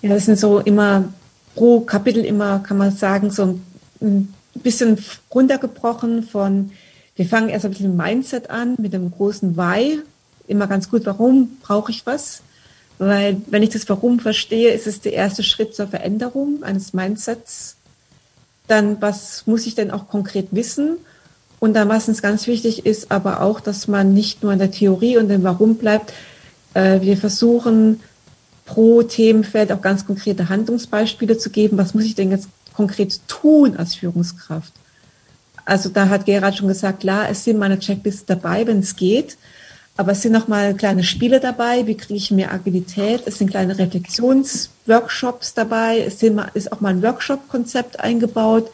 [0.01, 1.05] Ja, das sind so immer
[1.55, 3.59] pro Kapitel immer, kann man sagen, so
[4.01, 4.97] ein bisschen
[5.33, 6.71] runtergebrochen von,
[7.15, 9.99] wir fangen erst ein bisschen Mindset an mit dem großen Why.
[10.47, 12.41] Immer ganz gut, warum brauche ich was?
[12.99, 17.75] Weil wenn ich das Warum verstehe, ist es der erste Schritt zur Veränderung eines Mindsets.
[18.67, 20.97] Dann, was muss ich denn auch konkret wissen?
[21.59, 24.71] Und dann, was uns ganz wichtig ist, aber auch, dass man nicht nur in der
[24.71, 26.13] Theorie und dem Warum bleibt.
[26.73, 28.01] Äh, wir versuchen
[28.65, 31.77] pro Themenfeld auch ganz konkrete Handlungsbeispiele zu geben.
[31.77, 34.73] Was muss ich denn jetzt konkret tun als Führungskraft?
[35.65, 39.37] Also da hat Gerhard schon gesagt, klar, es sind meine Checkliste dabei, wenn es geht.
[39.95, 41.85] Aber es sind noch mal kleine Spiele dabei.
[41.85, 43.23] Wie kriege ich mehr Agilität?
[43.25, 45.99] Es sind kleine Reflexionsworkshops dabei.
[45.99, 48.71] Es sind, ist auch mal ein Workshop-Konzept eingebaut,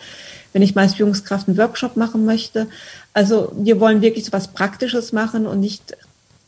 [0.53, 2.67] wenn ich mal als Führungskraft einen Workshop machen möchte.
[3.13, 5.97] Also wir wollen wirklich so was Praktisches machen und nicht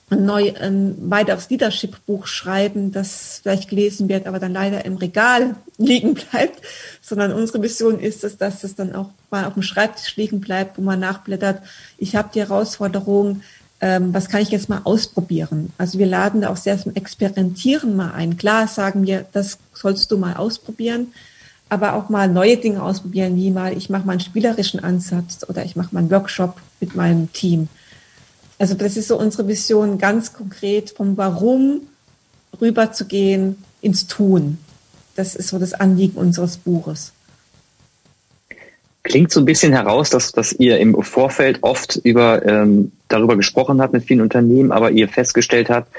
[0.09, 6.13] neu, ein weiteres Leadership-Buch schreiben, das vielleicht gelesen wird, aber dann leider im Regal liegen
[6.13, 6.61] bleibt,
[7.01, 10.77] sondern unsere Mission ist es, dass es dann auch mal auf dem Schreibtisch liegen bleibt,
[10.77, 11.61] wo man nachblättert.
[11.97, 13.41] Ich habe die Herausforderung,
[13.81, 15.73] ähm, was kann ich jetzt mal ausprobieren?
[15.77, 18.37] Also wir laden da auch sehr zum Experimentieren mal ein.
[18.37, 21.13] Klar sagen wir, das sollst du mal ausprobieren,
[21.67, 25.65] aber auch mal neue Dinge ausprobieren, wie mal, ich mache mal einen spielerischen Ansatz oder
[25.65, 27.69] ich mache mal einen Workshop mit meinem Team.
[28.59, 31.81] Also das ist so unsere Vision, ganz konkret vom Warum
[32.61, 34.59] rüberzugehen ins Tun.
[35.15, 37.13] Das ist so das Anliegen unseres Buches.
[39.03, 43.81] Klingt so ein bisschen heraus, dass, dass ihr im Vorfeld oft über, ähm, darüber gesprochen
[43.81, 45.89] habt mit vielen Unternehmen, aber ihr festgestellt habt,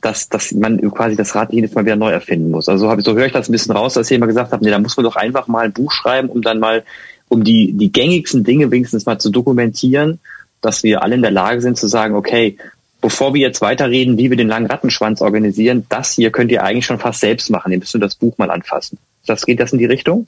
[0.00, 2.68] dass, dass man quasi das Rad jedes Mal wieder neu erfinden muss.
[2.68, 4.78] Also so höre ich das ein bisschen raus, dass ihr immer gesagt habt, nee, da
[4.78, 6.84] muss man doch einfach mal ein Buch schreiben, um dann mal,
[7.28, 10.20] um die, die gängigsten Dinge wenigstens mal zu dokumentieren
[10.60, 12.56] dass wir alle in der Lage sind zu sagen, okay,
[13.00, 16.86] bevor wir jetzt weiterreden, wie wir den langen Rattenschwanz organisieren, das hier könnt ihr eigentlich
[16.86, 17.72] schon fast selbst machen.
[17.72, 18.98] Ihr müsst nur das Buch mal anfassen.
[19.26, 20.26] Das geht das in die Richtung?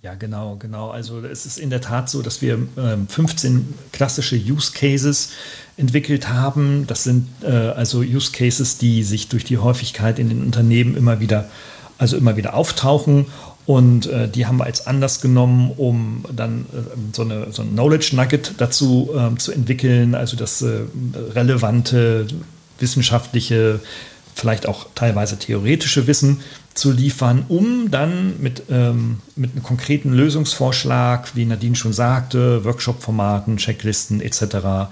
[0.00, 0.90] Ja, genau, genau.
[0.90, 5.30] Also es ist in der Tat so, dass wir ähm, 15 klassische Use Cases
[5.76, 6.86] entwickelt haben.
[6.86, 11.18] Das sind äh, also Use Cases, die sich durch die Häufigkeit in den Unternehmen immer
[11.18, 11.50] wieder,
[11.98, 13.26] also immer wieder auftauchen
[13.68, 17.72] und äh, die haben wir als Anlass genommen, um dann äh, so, eine, so ein
[17.72, 20.84] Knowledge Nugget dazu äh, zu entwickeln, also das äh,
[21.34, 22.26] relevante
[22.78, 23.80] wissenschaftliche
[24.38, 26.40] vielleicht auch teilweise theoretische Wissen
[26.74, 33.56] zu liefern, um dann mit, ähm, mit einem konkreten Lösungsvorschlag, wie Nadine schon sagte, Workshop-Formaten,
[33.56, 34.88] Checklisten etc.,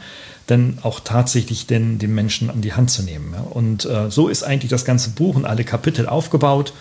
[0.47, 3.35] dann auch tatsächlich den, den Menschen an die Hand zu nehmen.
[3.51, 6.73] Und äh, so ist eigentlich das ganze Buch und alle Kapitel aufgebaut.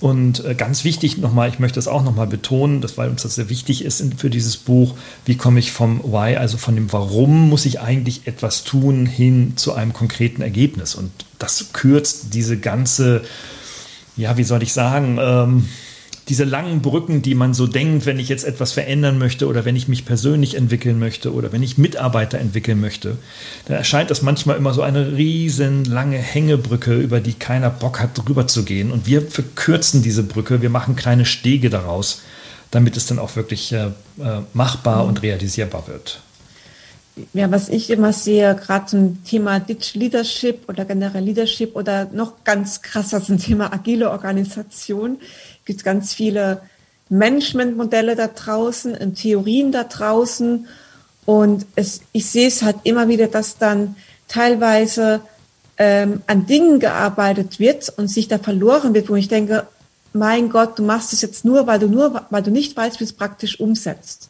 [0.00, 3.34] Und äh, ganz wichtig nochmal, ich möchte das auch nochmal betonen, dass, weil uns das
[3.34, 4.94] sehr wichtig ist für dieses Buch,
[5.26, 9.52] wie komme ich vom Why, also von dem Warum muss ich eigentlich etwas tun, hin
[9.56, 10.94] zu einem konkreten Ergebnis.
[10.94, 13.22] Und das kürzt diese ganze,
[14.16, 15.68] ja, wie soll ich sagen, ähm,
[16.28, 19.76] diese langen Brücken, die man so denkt, wenn ich jetzt etwas verändern möchte oder wenn
[19.76, 23.16] ich mich persönlich entwickeln möchte oder wenn ich Mitarbeiter entwickeln möchte,
[23.66, 28.16] dann erscheint das manchmal immer so eine riesen lange Hängebrücke, über die keiner Bock hat,
[28.16, 28.92] drüber zu gehen.
[28.92, 32.22] Und wir verkürzen diese Brücke, wir machen kleine Stege daraus,
[32.70, 33.86] damit es dann auch wirklich äh,
[34.18, 36.20] äh machbar und realisierbar wird.
[37.32, 42.44] Ja, was ich immer sehe, gerade zum Thema Digital Leadership oder generell Leadership oder noch
[42.44, 45.18] ganz krasser zum Thema agile Organisation,
[45.64, 46.62] gibt ganz viele
[47.10, 50.66] Managementmodelle da draußen und Theorien da draußen.
[51.26, 53.96] Und es, ich sehe es halt immer wieder, dass dann
[54.28, 55.20] teilweise
[55.76, 59.66] ähm, an Dingen gearbeitet wird und sich da verloren wird, wo ich denke,
[60.12, 63.04] mein Gott, du machst es jetzt nur, weil du nur, weil du nicht weißt, wie
[63.04, 64.29] es praktisch umsetzt.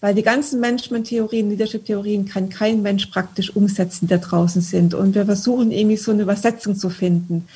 [0.00, 4.94] Weil die ganzen Management-Theorien, Leadership-Theorien kann kein Mensch praktisch umsetzen, da draußen sind.
[4.94, 7.48] Und wir versuchen irgendwie so eine Übersetzung zu finden.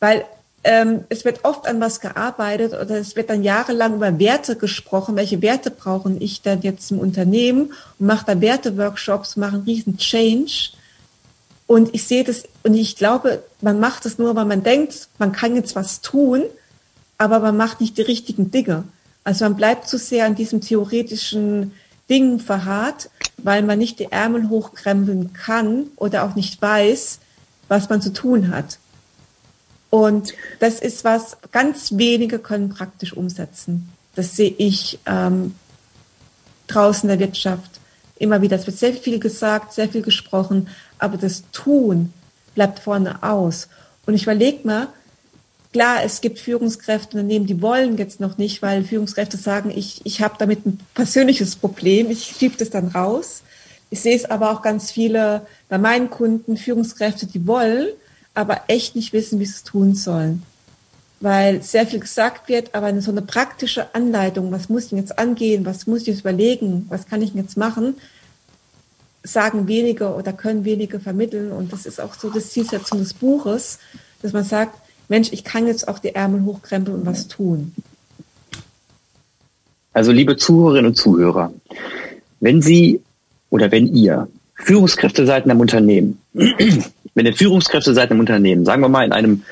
[0.00, 0.24] Weil
[0.64, 5.14] ähm, es wird oft an was gearbeitet oder es wird dann jahrelang über Werte gesprochen.
[5.14, 7.74] Welche Werte brauche ich denn jetzt im Unternehmen?
[7.98, 10.70] Und mache da Werte-Workshops, mache einen riesen Change.
[11.66, 15.32] Und ich sehe das und ich glaube, man macht das nur, weil man denkt, man
[15.32, 16.42] kann jetzt was tun,
[17.18, 18.84] aber man macht nicht die richtigen Dinge.
[19.24, 21.72] Also man bleibt zu sehr an diesem theoretischen
[22.10, 27.18] Ding verharrt, weil man nicht die Ärmel hochkrempeln kann oder auch nicht weiß,
[27.68, 28.78] was man zu tun hat.
[29.90, 33.90] Und das ist was, ganz wenige können praktisch umsetzen.
[34.14, 35.54] Das sehe ich ähm,
[36.66, 37.80] draußen in der Wirtschaft
[38.16, 38.56] immer wieder.
[38.56, 42.12] Es wird sehr viel gesagt, sehr viel gesprochen, aber das Tun
[42.54, 43.68] bleibt vorne aus.
[44.06, 44.88] Und ich überlege mal,
[45.74, 50.22] klar, es gibt Führungskräfte Unternehmen, die wollen jetzt noch nicht, weil Führungskräfte sagen, ich, ich
[50.22, 53.42] habe damit ein persönliches Problem, ich schiebe das dann raus.
[53.90, 57.88] Ich sehe es aber auch ganz viele bei meinen Kunden, Führungskräfte, die wollen,
[58.34, 60.44] aber echt nicht wissen, wie sie es tun sollen.
[61.18, 65.18] Weil sehr viel gesagt wird, aber so eine praktische Anleitung, was muss ich denn jetzt
[65.18, 67.96] angehen, was muss ich jetzt überlegen, was kann ich denn jetzt machen,
[69.24, 71.50] sagen wenige oder können wenige vermitteln.
[71.50, 73.80] Und das ist auch so das Zielsetzung des Buches,
[74.22, 77.74] dass man sagt, Mensch, ich kann jetzt auch die Ärmel hochkrempeln und was tun.
[79.92, 81.52] Also liebe Zuhörerinnen und Zuhörer,
[82.40, 83.00] wenn Sie
[83.50, 88.82] oder wenn ihr Führungskräfte seid in einem Unternehmen, wenn ihr Führungskräfte seid im Unternehmen, sagen
[88.82, 89.42] wir mal in einem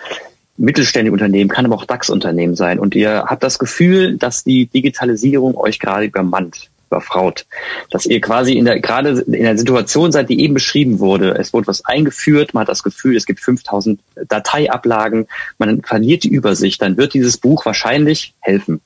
[0.56, 5.56] mittelständigen Unternehmen, kann aber auch DAX-Unternehmen sein und ihr habt das Gefühl, dass die Digitalisierung
[5.56, 7.46] euch gerade übermannt, überfraut,
[7.90, 11.34] dass ihr quasi in der, gerade in der Situation seid, die eben beschrieben wurde.
[11.38, 15.26] Es wurde was eingeführt, man hat das Gefühl, es gibt 5000 Dateiablagen,
[15.58, 18.80] man verliert die Übersicht, dann wird dieses Buch wahrscheinlich helfen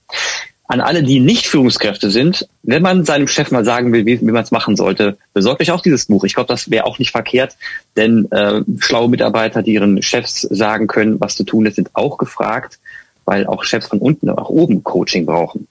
[0.69, 4.33] an alle, die nicht Führungskräfte sind, wenn man seinem Chef mal sagen will, wie, wie
[4.33, 6.25] man es machen sollte, besorgt euch auch dieses Buch.
[6.25, 7.57] Ich glaube, das wäre auch nicht verkehrt,
[7.97, 12.19] denn äh, schlaue Mitarbeiter, die ihren Chefs sagen können, was zu tun ist, sind auch
[12.19, 12.81] gefragt,
[13.25, 15.69] weil auch Chefs von unten nach oben Coaching brauchen.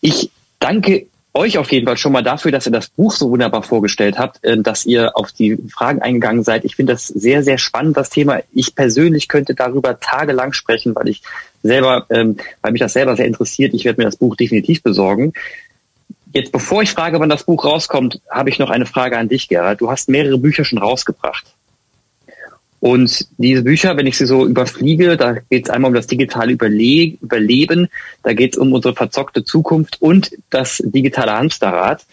[0.00, 3.62] Ich danke euch auf jeden Fall schon mal dafür, dass ihr das Buch so wunderbar
[3.62, 6.64] vorgestellt habt, äh, dass ihr auf die Fragen eingegangen seid.
[6.64, 8.40] Ich finde das sehr, sehr spannend, das Thema.
[8.52, 11.22] Ich persönlich könnte darüber tagelang sprechen, weil ich
[11.62, 13.74] selber, ähm, weil mich das selber sehr interessiert.
[13.74, 15.32] Ich werde mir das Buch definitiv besorgen.
[16.34, 19.48] Jetzt, bevor ich frage, wann das Buch rauskommt, habe ich noch eine Frage an dich,
[19.48, 19.80] Gerald.
[19.80, 21.44] Du hast mehrere Bücher schon rausgebracht.
[22.82, 26.50] Und diese Bücher, wenn ich sie so überfliege, da geht es einmal um das digitale
[26.50, 27.86] Überle Überleben,
[28.24, 32.04] da geht es um unsere verzockte Zukunft und das digitale Hamsterrad.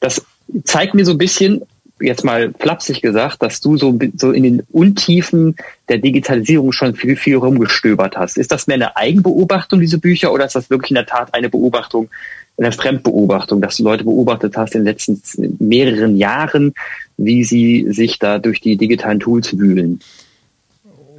[0.00, 0.24] Das
[0.64, 1.66] zeigt mir so ein bisschen,
[2.00, 5.54] jetzt mal flapsig gesagt, dass du so, so in den Untiefen
[5.90, 8.38] der Digitalisierung schon viel, viel rumgestöbert hast.
[8.38, 11.50] Ist das mehr eine Eigenbeobachtung, diese Bücher, oder ist das wirklich in der Tat eine
[11.50, 12.08] Beobachtung,
[12.56, 15.20] eine Fremdbeobachtung, dass du Leute beobachtet hast in den letzten
[15.58, 16.74] mehreren Jahren,
[17.16, 20.00] wie sie sich da durch die digitalen Tools wühlen.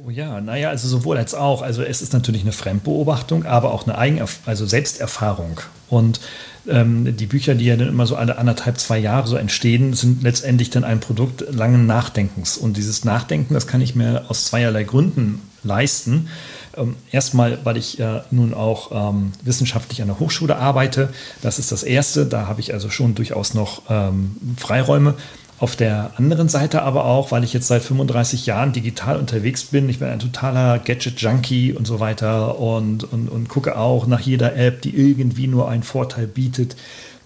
[0.06, 1.62] Oh ja, naja, also sowohl als auch.
[1.62, 5.60] Also es ist natürlich eine Fremdbeobachtung, aber auch eine Eigen also Selbsterfahrung.
[5.88, 6.20] Und
[6.68, 10.22] ähm, die Bücher, die ja dann immer so alle anderthalb, zwei Jahre so entstehen, sind
[10.22, 12.56] letztendlich dann ein Produkt langen Nachdenkens.
[12.56, 16.28] Und dieses Nachdenken, das kann ich mir aus zweierlei Gründen leisten.
[16.76, 21.10] Ähm, erstmal, weil ich ja nun auch ähm, wissenschaftlich an der Hochschule arbeite.
[21.42, 22.26] Das ist das Erste.
[22.26, 25.14] Da habe ich also schon durchaus noch ähm, Freiräume.
[25.58, 29.88] Auf der anderen Seite aber auch, weil ich jetzt seit 35 Jahren digital unterwegs bin,
[29.88, 34.54] ich bin ein totaler Gadget-Junkie und so weiter und, und, und gucke auch nach jeder
[34.54, 36.76] App, die irgendwie nur einen Vorteil bietet,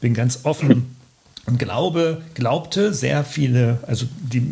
[0.01, 0.95] bin ganz offen
[1.47, 4.43] und glaube, glaubte sehr viele, also die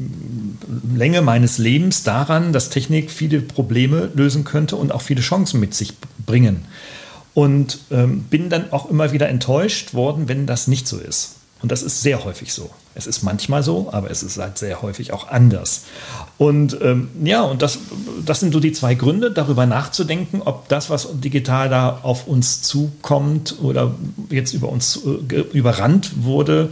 [0.95, 5.75] Länge meines Lebens daran, dass Technik viele Probleme lösen könnte und auch viele Chancen mit
[5.75, 5.95] sich
[6.27, 6.65] bringen.
[7.35, 11.38] Und ähm, bin dann auch immer wieder enttäuscht worden, wenn das nicht so ist.
[11.61, 12.71] Und das ist sehr häufig so.
[12.95, 15.85] Es ist manchmal so, aber es ist halt sehr häufig auch anders.
[16.37, 17.79] Und ähm, ja, und das,
[18.25, 22.63] das sind so die zwei Gründe, darüber nachzudenken, ob das, was digital da auf uns
[22.63, 23.95] zukommt oder
[24.31, 26.71] jetzt über uns äh, überrannt wurde,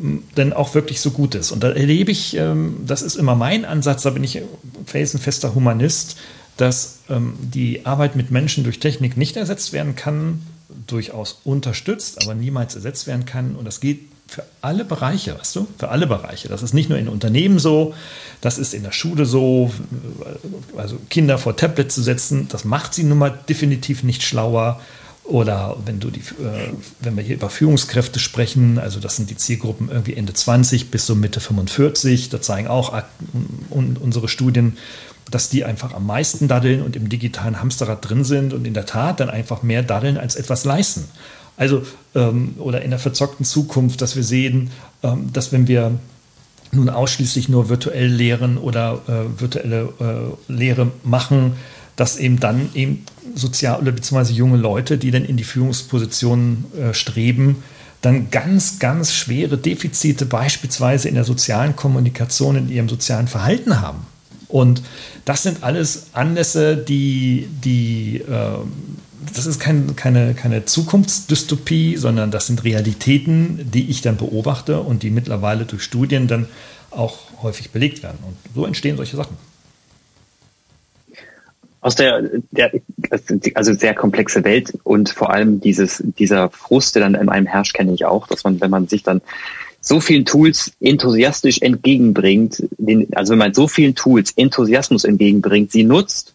[0.00, 1.50] ähm, denn auch wirklich so gut ist.
[1.50, 4.40] Und da erlebe ich, ähm, das ist immer mein Ansatz, da bin ich
[4.86, 6.16] felsenfester Humanist,
[6.56, 10.42] dass ähm, die Arbeit mit Menschen durch Technik nicht ersetzt werden kann,
[10.86, 13.56] durchaus unterstützt, aber niemals ersetzt werden kann.
[13.56, 15.68] Und das geht für alle Bereiche, weißt du?
[15.78, 16.48] Für alle Bereiche.
[16.48, 17.92] Das ist nicht nur in Unternehmen so,
[18.40, 19.70] das ist in der Schule so.
[20.76, 24.80] Also Kinder vor Tablet zu setzen, das macht sie nun mal definitiv nicht schlauer.
[25.24, 29.36] Oder wenn du die, äh, wenn wir hier über Führungskräfte sprechen, also das sind die
[29.36, 32.92] Zielgruppen irgendwie Ende 20 bis so Mitte 45, da zeigen auch
[33.70, 34.78] unsere Studien,
[35.30, 38.86] dass die einfach am meisten daddeln und im digitalen Hamsterrad drin sind und in der
[38.86, 41.04] Tat dann einfach mehr daddeln als etwas leisten.
[41.56, 41.82] Also,
[42.14, 44.70] ähm, oder in der verzockten Zukunft, dass wir sehen,
[45.02, 45.98] ähm, dass wenn wir
[46.72, 51.52] nun ausschließlich nur virtuell lehren oder äh, virtuelle äh, Lehre machen,
[51.96, 56.94] dass eben dann eben sozial oder beziehungsweise junge Leute, die dann in die Führungspositionen äh,
[56.94, 57.62] streben,
[58.00, 64.06] dann ganz, ganz schwere Defizite beispielsweise in der sozialen Kommunikation, in ihrem sozialen Verhalten haben.
[64.48, 64.82] Und
[65.24, 68.58] das sind alles Anlässe, die, die äh,
[69.34, 75.02] das ist kein, keine, keine Zukunftsdystopie, sondern das sind Realitäten, die ich dann beobachte und
[75.02, 76.46] die mittlerweile durch Studien dann
[76.90, 78.18] auch häufig belegt werden.
[78.26, 79.36] Und so entstehen solche Sachen.
[81.80, 82.70] Aus der, der
[83.54, 87.74] also sehr komplexe Welt und vor allem dieses, dieser Frust, der dann in einem herrscht,
[87.74, 89.20] kenne ich auch, dass man, wenn man sich dann
[89.80, 95.82] so vielen Tools enthusiastisch entgegenbringt, den, also wenn man so vielen Tools Enthusiasmus entgegenbringt, sie
[95.82, 96.34] nutzt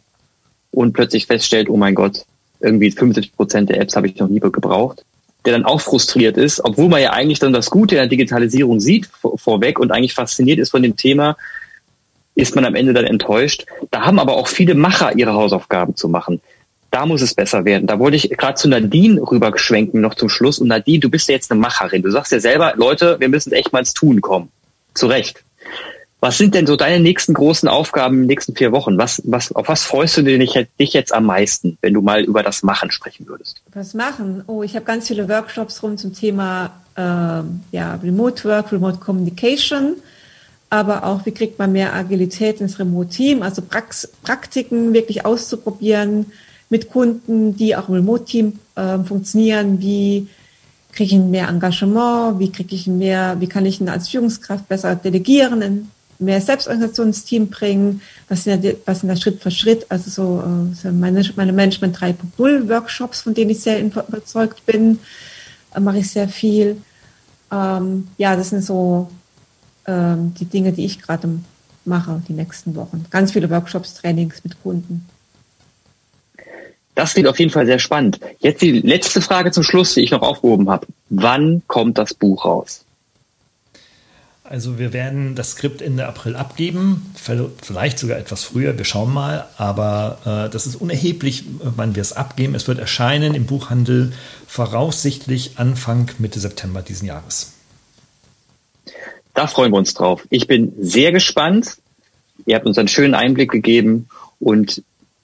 [0.71, 2.25] und plötzlich feststellt, oh mein Gott,
[2.59, 5.05] irgendwie 75 Prozent der Apps habe ich noch nie gebraucht,
[5.45, 8.79] der dann auch frustriert ist, obwohl man ja eigentlich dann das Gute in der Digitalisierung
[8.79, 11.37] sieht vor, vorweg und eigentlich fasziniert ist von dem Thema,
[12.35, 13.65] ist man am Ende dann enttäuscht.
[13.91, 16.39] Da haben aber auch viele Macher ihre Hausaufgaben zu machen.
[16.91, 17.87] Da muss es besser werden.
[17.87, 20.59] Da wollte ich gerade zu Nadine rüberschwenken noch zum Schluss.
[20.59, 22.01] Und Nadine, du bist ja jetzt eine Macherin.
[22.01, 24.49] Du sagst ja selber, Leute, wir müssen echt mal ins Tun kommen.
[24.93, 25.43] Zu Recht.
[26.19, 28.97] Was sind denn so deine nächsten großen Aufgaben in den nächsten vier Wochen?
[28.97, 32.41] Was, was, auf was freust du dich, dich jetzt am meisten, wenn du mal über
[32.41, 33.61] das Machen sprechen würdest?
[33.73, 34.43] Was machen?
[34.47, 37.01] Oh, ich habe ganz viele Workshops rum zum Thema äh,
[37.71, 39.97] ja, Remote Work, Remote Communication,
[40.71, 46.31] aber auch, wie kriegt man mehr Agilität ins Remote-Team, also Prax Praktiken wirklich auszuprobieren
[46.69, 50.27] mit Kunden, die auch im Remote-Team äh, funktionieren, wie
[50.91, 55.61] kriege ich mehr Engagement, wie kriege ich mehr, wie kann ich als Führungskraft besser delegieren,
[56.19, 60.09] mehr Selbstorganisation ins Team bringen, was sind ja, was sind da Schritt für Schritt, also
[60.09, 64.99] so, äh, so meine, meine Management 3.0 Workshops, von denen ich sehr überzeugt bin,
[65.75, 66.81] äh, mache ich sehr viel.
[67.51, 69.09] Ähm, ja, das sind so
[69.85, 71.29] ähm, die Dinge, die ich gerade
[71.85, 73.05] mache die nächsten Wochen.
[73.09, 75.07] Ganz viele Workshops, Trainings mit Kunden.
[76.95, 78.19] Das klingt auf jeden Fall sehr spannend.
[78.39, 80.87] Jetzt die letzte Frage zum Schluss, die ich noch aufgehoben habe.
[81.09, 82.83] Wann kommt das Buch raus?
[84.49, 87.13] Also wir werden das Skript Ende April abgeben,
[87.61, 92.13] vielleicht sogar etwas früher, wir schauen mal, aber äh, das ist unerheblich, wann wir es
[92.13, 92.55] abgeben.
[92.55, 94.13] Es wird erscheinen im Buchhandel
[94.47, 97.55] voraussichtlich Anfang Mitte September diesen Jahres.
[99.33, 100.25] Da freuen wir uns drauf.
[100.29, 101.77] Ich bin sehr gespannt.
[102.45, 104.07] Ihr habt uns einen schönen Einblick gegeben
[104.39, 104.81] und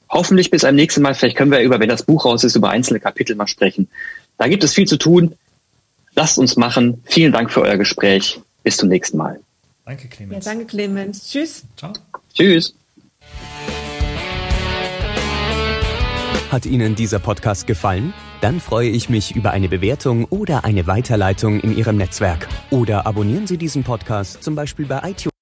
[0.10, 2.72] hoffentlich bis am nächsten Mal, vielleicht können wir über, wenn das Buch raus ist, über
[2.72, 3.88] einzelne Kapitel mal sprechen.
[4.38, 5.36] Da gibt es viel zu tun.
[6.14, 7.02] Lasst uns machen.
[7.06, 8.42] Vielen Dank für euer Gespräch.
[8.64, 9.40] Bis zum nächsten Mal.
[9.86, 10.46] Danke, Clemens.
[10.46, 11.30] Ja, danke, Clemens.
[11.30, 11.64] Tschüss.
[11.78, 11.94] Ciao.
[12.34, 12.74] Tschüss.
[16.50, 18.14] Hat Ihnen dieser Podcast gefallen?
[18.40, 22.48] Dann freue ich mich über eine Bewertung oder eine Weiterleitung in Ihrem Netzwerk.
[22.70, 25.33] Oder abonnieren Sie diesen Podcast zum Beispiel bei iTunes.